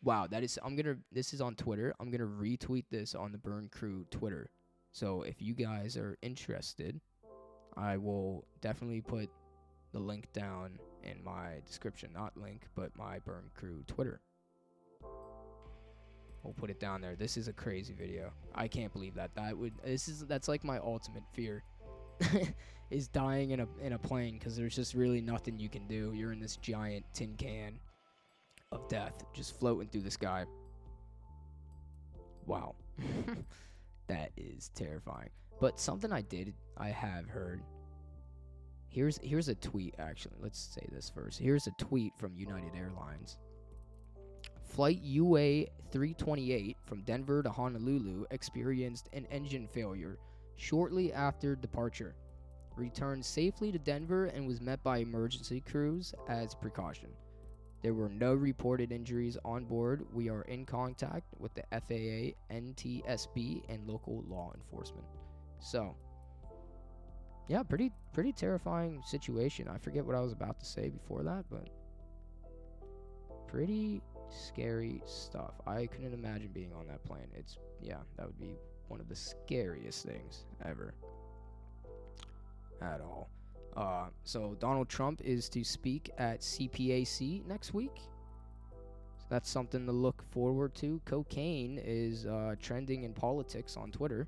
Wow, 0.06 0.28
that 0.28 0.44
is 0.44 0.56
I'm 0.64 0.76
gonna 0.76 0.98
this 1.10 1.34
is 1.34 1.40
on 1.40 1.56
Twitter. 1.56 1.92
I'm 1.98 2.12
gonna 2.12 2.28
retweet 2.28 2.84
this 2.92 3.16
on 3.16 3.32
the 3.32 3.38
Burn 3.38 3.68
Crew 3.68 4.06
Twitter. 4.12 4.50
So 4.92 5.22
if 5.22 5.42
you 5.42 5.52
guys 5.52 5.96
are 5.96 6.16
interested, 6.22 7.00
I 7.76 7.96
will 7.96 8.44
definitely 8.60 9.00
put 9.00 9.28
the 9.92 9.98
link 9.98 10.32
down 10.32 10.78
in 11.02 11.24
my 11.24 11.54
description. 11.66 12.10
Not 12.14 12.36
link, 12.36 12.68
but 12.76 12.96
my 12.96 13.18
Burn 13.18 13.50
Crew 13.56 13.82
Twitter. 13.88 14.20
We'll 16.44 16.54
put 16.54 16.70
it 16.70 16.78
down 16.78 17.00
there. 17.00 17.16
This 17.16 17.36
is 17.36 17.48
a 17.48 17.52
crazy 17.52 17.92
video. 17.92 18.30
I 18.54 18.68
can't 18.68 18.92
believe 18.92 19.16
that. 19.16 19.34
That 19.34 19.58
would 19.58 19.72
this 19.84 20.06
is 20.06 20.20
that's 20.20 20.46
like 20.46 20.62
my 20.62 20.78
ultimate 20.78 21.24
fear. 21.32 21.64
is 22.90 23.08
dying 23.08 23.50
in 23.50 23.58
a 23.58 23.66
in 23.82 23.94
a 23.94 23.98
plane 23.98 24.38
because 24.38 24.56
there's 24.56 24.76
just 24.76 24.94
really 24.94 25.20
nothing 25.20 25.58
you 25.58 25.68
can 25.68 25.88
do. 25.88 26.12
You're 26.14 26.32
in 26.32 26.38
this 26.38 26.56
giant 26.58 27.04
tin 27.12 27.34
can 27.34 27.80
of 28.72 28.88
death 28.88 29.24
just 29.32 29.58
floating 29.58 29.88
through 29.88 30.02
the 30.02 30.10
sky. 30.10 30.44
Wow. 32.46 32.74
that 34.08 34.30
is 34.36 34.70
terrifying. 34.74 35.30
But 35.60 35.80
something 35.80 36.12
I 36.12 36.22
did 36.22 36.54
I 36.76 36.88
have 36.88 37.28
heard 37.28 37.62
Here's 38.88 39.18
here's 39.22 39.48
a 39.48 39.54
tweet 39.54 39.94
actually. 39.98 40.36
Let's 40.40 40.58
say 40.58 40.86
this 40.90 41.10
first. 41.14 41.38
Here's 41.38 41.66
a 41.66 41.72
tweet 41.72 42.12
from 42.16 42.34
United 42.34 42.74
Airlines. 42.74 43.36
Flight 44.64 45.00
UA 45.02 45.66
328 45.90 46.78
from 46.86 47.02
Denver 47.02 47.42
to 47.42 47.50
Honolulu 47.50 48.24
experienced 48.30 49.10
an 49.12 49.26
engine 49.26 49.68
failure 49.68 50.18
shortly 50.56 51.12
after 51.12 51.54
departure. 51.54 52.14
Returned 52.74 53.22
safely 53.22 53.70
to 53.70 53.78
Denver 53.78 54.26
and 54.26 54.46
was 54.46 54.62
met 54.62 54.82
by 54.82 54.98
emergency 54.98 55.60
crews 55.60 56.14
as 56.28 56.54
precaution. 56.54 57.10
There 57.86 57.94
were 57.94 58.08
no 58.08 58.34
reported 58.34 58.90
injuries 58.90 59.38
on 59.44 59.64
board. 59.64 60.04
We 60.12 60.28
are 60.28 60.42
in 60.42 60.66
contact 60.66 61.32
with 61.38 61.54
the 61.54 61.62
FAA, 61.70 62.34
NTSB, 62.52 63.62
and 63.68 63.86
local 63.86 64.24
law 64.26 64.52
enforcement. 64.56 65.06
So, 65.60 65.94
yeah, 67.46 67.62
pretty 67.62 67.92
pretty 68.12 68.32
terrifying 68.32 69.04
situation. 69.06 69.68
I 69.68 69.78
forget 69.78 70.04
what 70.04 70.16
I 70.16 70.20
was 70.20 70.32
about 70.32 70.58
to 70.58 70.66
say 70.66 70.88
before 70.88 71.22
that, 71.22 71.44
but 71.48 71.68
pretty 73.46 74.02
scary 74.30 75.00
stuff. 75.06 75.54
I 75.64 75.86
couldn't 75.86 76.12
imagine 76.12 76.50
being 76.52 76.72
on 76.72 76.88
that 76.88 77.04
plane. 77.04 77.28
It's 77.36 77.56
yeah, 77.80 77.98
that 78.16 78.26
would 78.26 78.40
be 78.40 78.56
one 78.88 78.98
of 78.98 79.08
the 79.08 79.14
scariest 79.14 80.04
things 80.04 80.44
ever. 80.64 80.92
At 82.82 83.00
all. 83.00 83.30
Uh, 83.76 84.06
so 84.24 84.56
Donald 84.58 84.88
Trump 84.88 85.20
is 85.22 85.48
to 85.50 85.62
speak 85.62 86.10
at 86.16 86.40
CPAC 86.40 87.44
next 87.46 87.74
week. 87.74 88.00
So 89.18 89.26
that's 89.28 89.50
something 89.50 89.84
to 89.84 89.92
look 89.92 90.22
forward 90.30 90.74
to. 90.76 91.00
Cocaine 91.04 91.78
is 91.84 92.24
uh, 92.26 92.54
trending 92.60 93.04
in 93.04 93.12
politics 93.12 93.76
on 93.76 93.90
Twitter. 93.90 94.26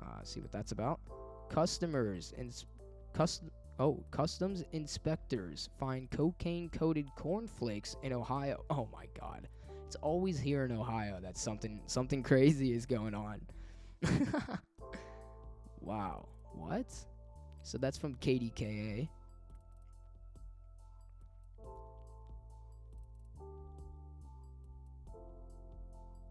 Uh, 0.00 0.22
see 0.24 0.40
what 0.40 0.50
that's 0.50 0.72
about. 0.72 1.00
Customers 1.48 2.32
and 2.36 2.52
custom 3.12 3.50
oh 3.78 4.02
customs 4.10 4.64
inspectors 4.72 5.68
find 5.78 6.10
cocaine 6.10 6.68
coated 6.70 7.06
cornflakes 7.16 7.96
in 8.02 8.12
Ohio. 8.12 8.64
Oh 8.70 8.88
my 8.92 9.06
God, 9.18 9.48
it's 9.86 9.96
always 9.96 10.40
here 10.40 10.64
in 10.64 10.72
Ohio 10.72 11.20
that 11.20 11.38
something 11.38 11.80
something 11.86 12.22
crazy 12.30 12.72
is 12.72 12.86
going 12.86 13.14
on. 13.14 13.40
wow, 15.80 16.26
what? 16.52 16.86
So 17.64 17.78
that's 17.78 17.96
from 17.96 18.14
KDKA. 18.16 19.08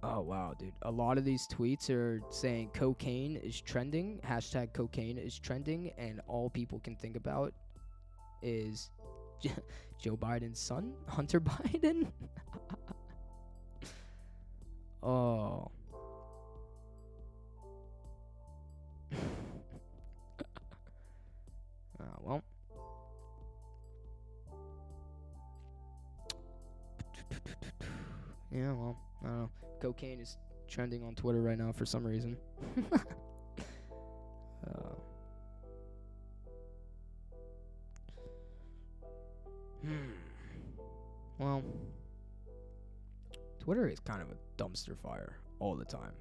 Oh 0.03 0.21
wow, 0.21 0.53
dude. 0.59 0.73
A 0.83 0.91
lot 0.91 1.17
of 1.17 1.25
these 1.25 1.47
tweets 1.47 1.89
are 1.89 2.21
saying 2.29 2.69
cocaine 2.73 3.35
is 3.37 3.59
trending, 3.59 4.19
hashtag 4.23 4.73
cocaine 4.73 5.17
is 5.17 5.39
trending, 5.39 5.91
and 5.97 6.21
all 6.27 6.51
people 6.51 6.79
can 6.79 6.95
think 6.95 7.15
about 7.15 7.51
is 8.43 8.91
Joe 9.99 10.15
Biden's 10.15 10.59
son, 10.59 10.93
Hunter 11.07 11.41
Biden. 11.41 12.11
oh. 15.03 15.71
Well. 22.23 22.43
Yeah, 28.51 28.71
well, 28.73 28.99
I 29.23 29.25
don't 29.25 29.39
know 29.39 29.49
cocaine 29.83 30.21
is 30.21 30.37
trending 30.69 31.03
on 31.03 31.13
Twitter 31.13 31.41
right 31.41 31.57
now 31.57 31.73
for 31.73 31.85
some 31.85 32.05
reason. 32.05 32.37
uh, 32.93 32.99
hmm. 39.81 40.11
Well, 41.37 41.61
Twitter 43.59 43.89
is 43.89 43.99
kind 43.99 44.21
of 44.21 44.29
a 44.29 44.35
dumpster 44.57 44.97
fire 44.97 45.35
all 45.59 45.75
the 45.75 45.83
time. 45.83 46.13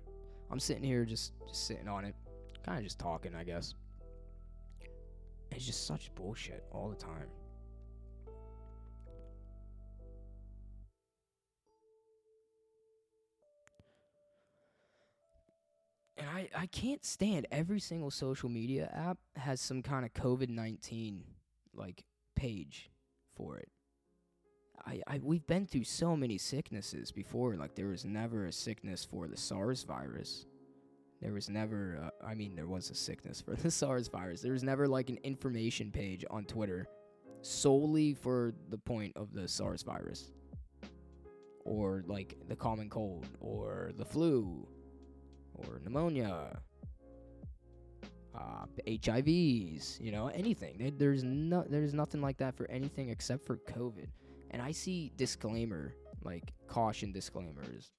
I'm 0.50 0.58
sitting 0.58 0.82
here 0.82 1.04
just, 1.04 1.34
just 1.46 1.68
sitting 1.68 1.86
on 1.86 2.04
it, 2.04 2.16
kind 2.66 2.78
of 2.78 2.84
just 2.84 2.98
talking, 2.98 3.36
I 3.36 3.44
guess. 3.44 3.74
It's 5.54 5.66
just 5.66 5.86
such 5.86 6.14
bullshit 6.14 6.64
all 6.72 6.88
the 6.88 6.96
time. 6.96 7.28
and 16.22 16.30
I, 16.30 16.48
I 16.54 16.66
can't 16.66 17.04
stand 17.04 17.46
every 17.50 17.80
single 17.80 18.10
social 18.10 18.48
media 18.48 18.90
app 18.94 19.18
has 19.36 19.60
some 19.60 19.82
kind 19.82 20.04
of 20.04 20.12
COVID 20.14 20.48
nineteen 20.48 21.24
like 21.74 22.04
page 22.36 22.90
for 23.34 23.58
it. 23.58 23.68
I, 24.86 25.02
I 25.06 25.20
we've 25.22 25.46
been 25.46 25.66
through 25.66 25.84
so 25.84 26.16
many 26.16 26.38
sicknesses 26.38 27.10
before. 27.10 27.54
Like 27.56 27.74
there 27.74 27.88
was 27.88 28.04
never 28.04 28.46
a 28.46 28.52
sickness 28.52 29.04
for 29.04 29.26
the 29.26 29.36
SARS 29.36 29.82
virus. 29.84 30.46
There 31.22 31.32
was 31.32 31.48
never. 31.48 31.98
Uh, 32.04 32.26
I 32.26 32.34
mean, 32.34 32.56
there 32.56 32.66
was 32.66 32.90
a 32.90 32.94
sickness 32.94 33.40
for 33.40 33.54
the 33.62 33.70
SARS 33.70 34.08
virus. 34.08 34.42
There 34.42 34.52
was 34.52 34.64
never 34.64 34.88
like 34.88 35.08
an 35.08 35.18
information 35.22 35.90
page 35.90 36.24
on 36.30 36.44
Twitter 36.44 36.88
solely 37.42 38.14
for 38.14 38.54
the 38.70 38.78
point 38.78 39.16
of 39.16 39.32
the 39.32 39.46
SARS 39.46 39.82
virus, 39.82 40.32
or 41.64 42.02
like 42.06 42.36
the 42.48 42.56
common 42.56 42.90
cold, 42.90 43.26
or 43.40 43.92
the 43.96 44.04
flu, 44.04 44.66
or 45.54 45.80
pneumonia, 45.84 46.58
uh, 48.34 48.66
HIVs, 48.86 50.00
you 50.00 50.10
know, 50.10 50.28
anything. 50.28 50.92
There's 50.98 51.22
no, 51.22 51.64
there's 51.68 51.94
nothing 51.94 52.20
like 52.20 52.38
that 52.38 52.56
for 52.56 52.68
anything 52.70 53.10
except 53.10 53.46
for 53.46 53.58
COVID. 53.58 54.06
And 54.50 54.60
I 54.60 54.72
see 54.72 55.12
disclaimer, 55.16 55.94
like 56.24 56.52
caution 56.66 57.12
disclaimers, 57.12 57.92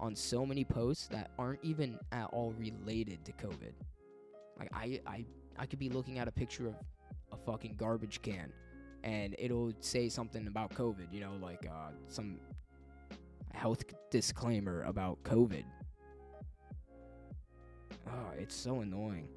on 0.00 0.16
so 0.16 0.44
many 0.44 0.64
posts 0.64 1.06
that 1.08 1.30
aren't 1.38 1.62
even 1.62 1.98
at 2.10 2.26
all 2.32 2.52
related 2.58 3.24
to 3.26 3.32
COVID. 3.32 3.72
Like 4.58 4.70
I, 4.74 5.00
I, 5.06 5.24
I 5.58 5.66
could 5.66 5.78
be 5.78 5.88
looking 5.88 6.18
at 6.18 6.26
a 6.26 6.32
picture 6.32 6.66
of 6.66 6.74
a 7.32 7.36
fucking 7.36 7.76
garbage 7.76 8.20
can, 8.22 8.52
and 9.04 9.36
it'll 9.38 9.72
say 9.80 10.08
something 10.08 10.48
about 10.48 10.74
COVID. 10.74 11.12
You 11.12 11.20
know, 11.20 11.32
like 11.40 11.66
uh, 11.70 11.92
some 12.08 12.40
health 13.52 13.84
disclaimer 14.10 14.82
about 14.82 15.22
COVID 15.22 15.64
Oh, 18.10 18.32
it's 18.38 18.54
so 18.54 18.80
annoying. 18.80 19.28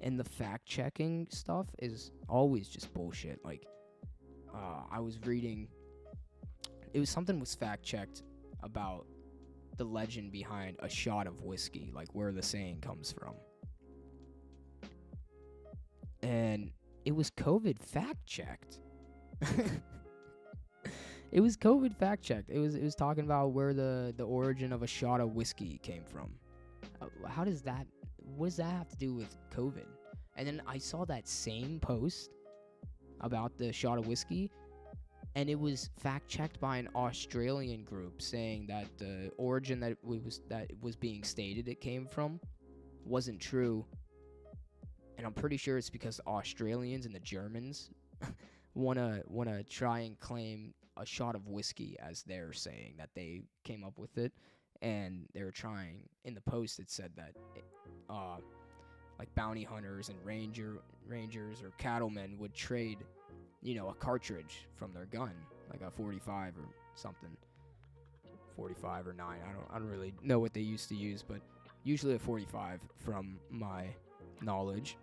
And 0.00 0.18
the 0.18 0.24
fact 0.24 0.66
checking 0.66 1.26
stuff 1.30 1.66
is 1.78 2.10
always 2.28 2.68
just 2.68 2.92
bullshit. 2.92 3.44
Like, 3.44 3.66
uh, 4.54 4.82
I 4.90 5.00
was 5.00 5.18
reading 5.24 5.68
it 6.92 7.00
was 7.00 7.08
something 7.08 7.40
was 7.40 7.54
fact 7.54 7.82
checked 7.82 8.22
about 8.62 9.06
the 9.76 9.84
legend 9.84 10.32
behind 10.32 10.76
a 10.80 10.88
shot 10.88 11.26
of 11.26 11.42
whiskey, 11.42 11.90
like 11.94 12.08
where 12.14 12.32
the 12.32 12.42
saying 12.42 12.80
comes 12.80 13.12
from. 13.12 13.34
And 16.22 16.70
it 17.04 17.12
was 17.12 17.30
COVID 17.30 17.78
fact 17.78 18.24
checked. 18.26 18.78
it 21.32 21.40
was 21.40 21.56
COVID 21.56 21.96
fact 21.96 22.22
checked. 22.22 22.50
It 22.50 22.58
was 22.58 22.74
it 22.74 22.82
was 22.82 22.94
talking 22.94 23.24
about 23.24 23.52
where 23.52 23.74
the 23.74 24.14
the 24.16 24.24
origin 24.24 24.72
of 24.72 24.82
a 24.82 24.86
shot 24.86 25.20
of 25.20 25.34
whiskey 25.34 25.80
came 25.82 26.04
from. 26.04 26.32
Uh, 27.00 27.06
how 27.28 27.44
does 27.44 27.62
that? 27.62 27.86
What 28.36 28.46
does 28.46 28.56
that 28.56 28.70
have 28.70 28.88
to 28.88 28.96
do 28.96 29.14
with 29.14 29.36
COVID? 29.54 29.86
And 30.36 30.46
then 30.46 30.62
I 30.66 30.78
saw 30.78 31.04
that 31.06 31.28
same 31.28 31.80
post 31.80 32.30
about 33.20 33.56
the 33.58 33.72
shot 33.72 33.98
of 33.98 34.06
whiskey, 34.06 34.50
and 35.34 35.48
it 35.48 35.58
was 35.58 35.90
fact 35.98 36.28
checked 36.28 36.60
by 36.60 36.76
an 36.76 36.88
Australian 36.94 37.84
group 37.84 38.20
saying 38.20 38.66
that 38.68 38.86
the 38.98 39.32
origin 39.38 39.80
that 39.80 39.92
it 39.92 39.98
was 40.02 40.40
that 40.48 40.70
it 40.70 40.76
was 40.82 40.96
being 40.96 41.22
stated 41.24 41.68
it 41.68 41.80
came 41.80 42.06
from 42.06 42.40
wasn't 43.04 43.40
true. 43.40 43.84
And 45.16 45.26
I'm 45.26 45.32
pretty 45.32 45.56
sure 45.56 45.78
it's 45.78 45.90
because 45.90 46.16
the 46.16 46.26
Australians 46.26 47.06
and 47.06 47.14
the 47.14 47.20
Germans 47.20 47.90
wanna 48.74 49.22
wanna 49.26 49.62
try 49.62 50.00
and 50.00 50.18
claim 50.20 50.74
a 50.96 51.06
shot 51.06 51.34
of 51.34 51.48
whiskey 51.48 51.96
as 52.00 52.22
they're 52.22 52.52
saying 52.52 52.94
that 52.98 53.10
they 53.14 53.42
came 53.64 53.84
up 53.84 53.98
with 53.98 54.18
it, 54.18 54.32
and 54.82 55.26
they 55.34 55.42
were 55.42 55.50
trying. 55.50 56.02
In 56.24 56.34
the 56.34 56.40
post, 56.40 56.78
it 56.78 56.90
said 56.90 57.12
that, 57.16 57.34
uh, 58.10 58.36
like 59.18 59.34
bounty 59.34 59.64
hunters 59.64 60.08
and 60.08 60.18
ranger 60.24 60.78
rangers 61.06 61.62
or 61.62 61.70
cattlemen 61.78 62.36
would 62.38 62.54
trade, 62.54 62.98
you 63.62 63.74
know, 63.74 63.88
a 63.88 63.94
cartridge 63.94 64.66
from 64.76 64.92
their 64.92 65.06
gun, 65.06 65.32
like 65.70 65.82
a 65.82 65.90
45 65.90 66.54
or 66.58 66.64
something, 66.94 67.30
45 68.56 69.08
or 69.08 69.12
nine. 69.12 69.38
I 69.48 69.52
don't 69.52 69.66
I 69.72 69.78
don't 69.78 69.88
really 69.88 70.12
know 70.22 70.38
what 70.38 70.52
they 70.52 70.60
used 70.60 70.88
to 70.90 70.94
use, 70.96 71.22
but 71.22 71.40
usually 71.84 72.14
a 72.14 72.18
45 72.18 72.80
from 72.98 73.38
my 73.50 73.86
knowledge. 74.40 74.96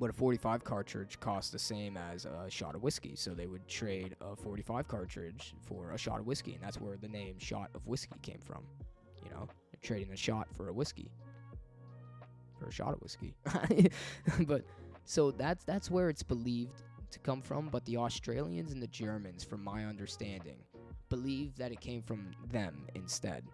But 0.00 0.10
a 0.10 0.12
45 0.12 0.64
cartridge 0.64 1.20
costs 1.20 1.50
the 1.50 1.58
same 1.58 1.96
as 1.96 2.24
a 2.24 2.50
shot 2.50 2.74
of 2.74 2.82
whiskey, 2.82 3.14
so 3.14 3.34
they 3.34 3.46
would 3.46 3.66
trade 3.68 4.16
a 4.20 4.34
45 4.34 4.88
cartridge 4.88 5.54
for 5.60 5.92
a 5.92 5.98
shot 5.98 6.18
of 6.18 6.26
whiskey, 6.26 6.54
and 6.54 6.62
that's 6.62 6.80
where 6.80 6.96
the 6.96 7.08
name 7.08 7.38
"shot 7.38 7.70
of 7.74 7.86
whiskey" 7.86 8.16
came 8.22 8.40
from. 8.44 8.64
You 9.22 9.30
know, 9.30 9.48
trading 9.80 10.12
a 10.12 10.16
shot 10.16 10.48
for 10.56 10.68
a 10.68 10.72
whiskey, 10.72 11.08
for 12.58 12.66
a 12.66 12.72
shot 12.72 12.94
of 12.94 13.00
whiskey. 13.00 13.34
but 14.46 14.64
so 15.04 15.30
that's 15.30 15.64
that's 15.64 15.90
where 15.90 16.08
it's 16.08 16.22
believed 16.22 16.82
to 17.12 17.18
come 17.20 17.42
from. 17.42 17.68
But 17.68 17.84
the 17.84 17.96
Australians 17.96 18.72
and 18.72 18.82
the 18.82 18.88
Germans, 18.88 19.44
from 19.44 19.62
my 19.62 19.84
understanding, 19.84 20.58
believe 21.08 21.56
that 21.56 21.72
it 21.72 21.80
came 21.80 22.02
from 22.02 22.30
them 22.50 22.86
instead. 22.94 23.44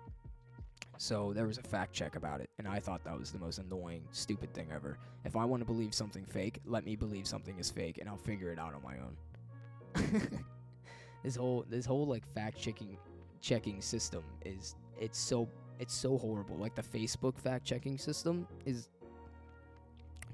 So 0.97 1.33
there 1.33 1.47
was 1.47 1.59
a 1.59 1.63
fact 1.63 1.93
check 1.93 2.17
about 2.17 2.41
it, 2.41 2.51
and 2.59 2.67
I 2.67 2.81
thought 2.81 3.05
that 3.05 3.17
was 3.17 3.31
the 3.31 3.39
most 3.39 3.59
annoying, 3.59 4.03
stupid 4.11 4.53
thing 4.53 4.69
ever. 4.75 4.99
If 5.25 5.37
I 5.37 5.45
want 5.45 5.61
to 5.61 5.65
believe 5.65 5.95
something 5.95 6.25
fake, 6.25 6.59
let 6.67 6.85
me 6.85 6.97
believe 6.97 7.27
something 7.27 7.57
is 7.59 7.71
fake, 7.71 7.99
and 7.99 8.09
I'll 8.09 8.17
figure 8.17 8.51
it 8.51 8.59
out 8.59 8.75
on 8.75 8.83
my 8.83 8.97
own. 8.99 10.45
this 11.23 11.37
whole 11.37 11.65
this 11.69 11.87
whole 11.87 12.07
like 12.07 12.27
fact 12.35 12.59
checking 12.59 12.97
checking 13.41 13.81
system 13.81 14.25
is 14.45 14.75
it's 15.01 15.19
so 15.19 15.49
it's 15.79 15.95
so 15.95 16.19
horrible. 16.19 16.57
Like 16.57 16.75
the 16.75 16.83
Facebook 16.83 17.39
fact 17.39 17.65
checking 17.65 17.97
system 17.97 18.47
is 18.67 18.89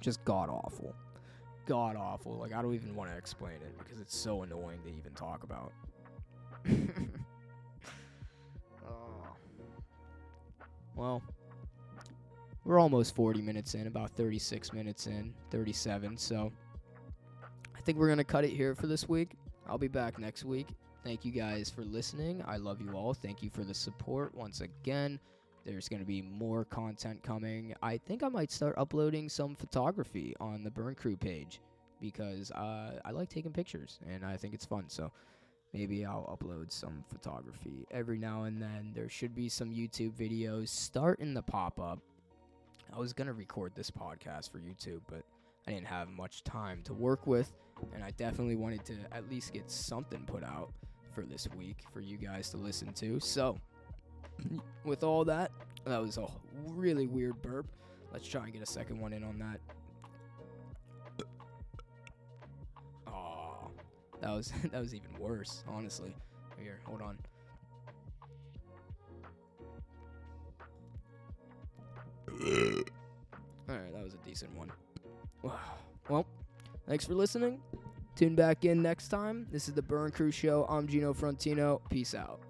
just 0.00 0.24
god 0.24 0.48
awful. 0.48 0.94
God 1.66 1.96
awful. 1.96 2.36
Like 2.36 2.52
I 2.52 2.62
don't 2.62 2.74
even 2.74 2.94
want 2.94 3.10
to 3.10 3.16
explain 3.16 3.54
it 3.54 3.78
because 3.78 4.00
it's 4.00 4.16
so 4.16 4.42
annoying 4.42 4.80
to 4.84 4.90
even 4.90 5.12
talk 5.14 5.42
about. 5.42 5.72
oh. 8.86 9.26
Well, 10.94 11.22
we're 12.64 12.78
almost 12.78 13.14
40 13.14 13.42
minutes 13.42 13.74
in, 13.74 13.86
about 13.86 14.10
36 14.10 14.72
minutes 14.72 15.06
in, 15.06 15.34
37. 15.50 16.16
So 16.16 16.52
I 17.76 17.80
think 17.80 17.98
we're 17.98 18.06
going 18.06 18.18
to 18.18 18.24
cut 18.24 18.44
it 18.44 18.50
here 18.50 18.74
for 18.74 18.86
this 18.86 19.08
week. 19.08 19.32
I'll 19.66 19.78
be 19.78 19.88
back 19.88 20.18
next 20.18 20.44
week. 20.44 20.68
Thank 21.02 21.24
you 21.24 21.32
guys 21.32 21.68
for 21.68 21.82
listening. 21.82 22.42
I 22.46 22.56
love 22.56 22.80
you 22.80 22.92
all. 22.92 23.12
Thank 23.12 23.42
you 23.42 23.50
for 23.50 23.64
the 23.64 23.74
support 23.74 24.34
once 24.34 24.62
again. 24.62 25.20
There's 25.64 25.88
going 25.88 26.00
to 26.00 26.06
be 26.06 26.20
more 26.20 26.64
content 26.64 27.22
coming. 27.22 27.74
I 27.82 27.96
think 27.98 28.22
I 28.22 28.28
might 28.28 28.50
start 28.50 28.74
uploading 28.76 29.28
some 29.28 29.54
photography 29.54 30.34
on 30.40 30.62
the 30.62 30.70
Burn 30.70 30.94
Crew 30.94 31.16
page 31.16 31.60
because 32.00 32.50
uh, 32.52 33.00
I 33.04 33.10
like 33.12 33.30
taking 33.30 33.52
pictures 33.52 33.98
and 34.08 34.24
I 34.24 34.36
think 34.36 34.52
it's 34.52 34.66
fun. 34.66 34.84
So 34.88 35.10
maybe 35.72 36.04
I'll 36.04 36.38
upload 36.38 36.70
some 36.70 37.04
photography 37.08 37.86
every 37.90 38.18
now 38.18 38.44
and 38.44 38.60
then. 38.60 38.92
There 38.94 39.08
should 39.08 39.34
be 39.34 39.48
some 39.48 39.70
YouTube 39.70 40.12
videos 40.12 40.68
starting 40.68 41.34
to 41.34 41.42
pop 41.42 41.80
up. 41.80 41.98
I 42.94 42.98
was 42.98 43.12
going 43.12 43.26
to 43.26 43.32
record 43.32 43.72
this 43.74 43.90
podcast 43.90 44.52
for 44.52 44.58
YouTube, 44.58 45.00
but 45.08 45.22
I 45.66 45.72
didn't 45.72 45.86
have 45.86 46.08
much 46.08 46.44
time 46.44 46.82
to 46.84 46.94
work 46.94 47.26
with, 47.26 47.52
and 47.94 48.04
I 48.04 48.10
definitely 48.12 48.56
wanted 48.56 48.84
to 48.84 48.94
at 49.12 49.28
least 49.30 49.52
get 49.52 49.70
something 49.70 50.20
put 50.26 50.44
out 50.44 50.70
for 51.12 51.22
this 51.22 51.48
week 51.56 51.78
for 51.92 52.00
you 52.00 52.16
guys 52.18 52.50
to 52.50 52.56
listen 52.56 52.92
to. 52.94 53.18
So, 53.18 53.58
with 54.84 55.02
all 55.02 55.24
that, 55.24 55.50
that 55.84 56.00
was 56.00 56.18
a 56.18 56.26
really 56.68 57.06
weird 57.06 57.40
burp. 57.42 57.66
Let's 58.12 58.26
try 58.26 58.44
and 58.44 58.52
get 58.52 58.62
a 58.62 58.66
second 58.66 59.00
one 59.00 59.12
in 59.12 59.24
on 59.24 59.38
that. 59.38 61.26
Oh, 63.06 63.70
that 64.20 64.30
was 64.30 64.52
that 64.72 64.80
was 64.80 64.94
even 64.94 65.10
worse, 65.18 65.64
honestly. 65.68 66.14
Here, 66.58 66.80
hold 66.84 67.02
on. 67.02 67.18
All 73.68 73.76
right, 73.76 73.92
that 73.92 74.04
was 74.04 74.14
a 74.14 74.28
decent 74.28 74.54
one. 74.56 74.70
Well, 76.10 76.26
thanks 76.86 77.06
for 77.06 77.14
listening. 77.14 77.62
Tune 78.14 78.34
back 78.34 78.66
in 78.66 78.82
next 78.82 79.08
time. 79.08 79.46
This 79.50 79.68
is 79.68 79.74
the 79.74 79.80
Burn 79.80 80.10
Crew 80.10 80.30
Show. 80.30 80.66
I'm 80.68 80.86
Gino 80.86 81.14
Frontino. 81.14 81.80
Peace 81.88 82.14
out. 82.14 82.40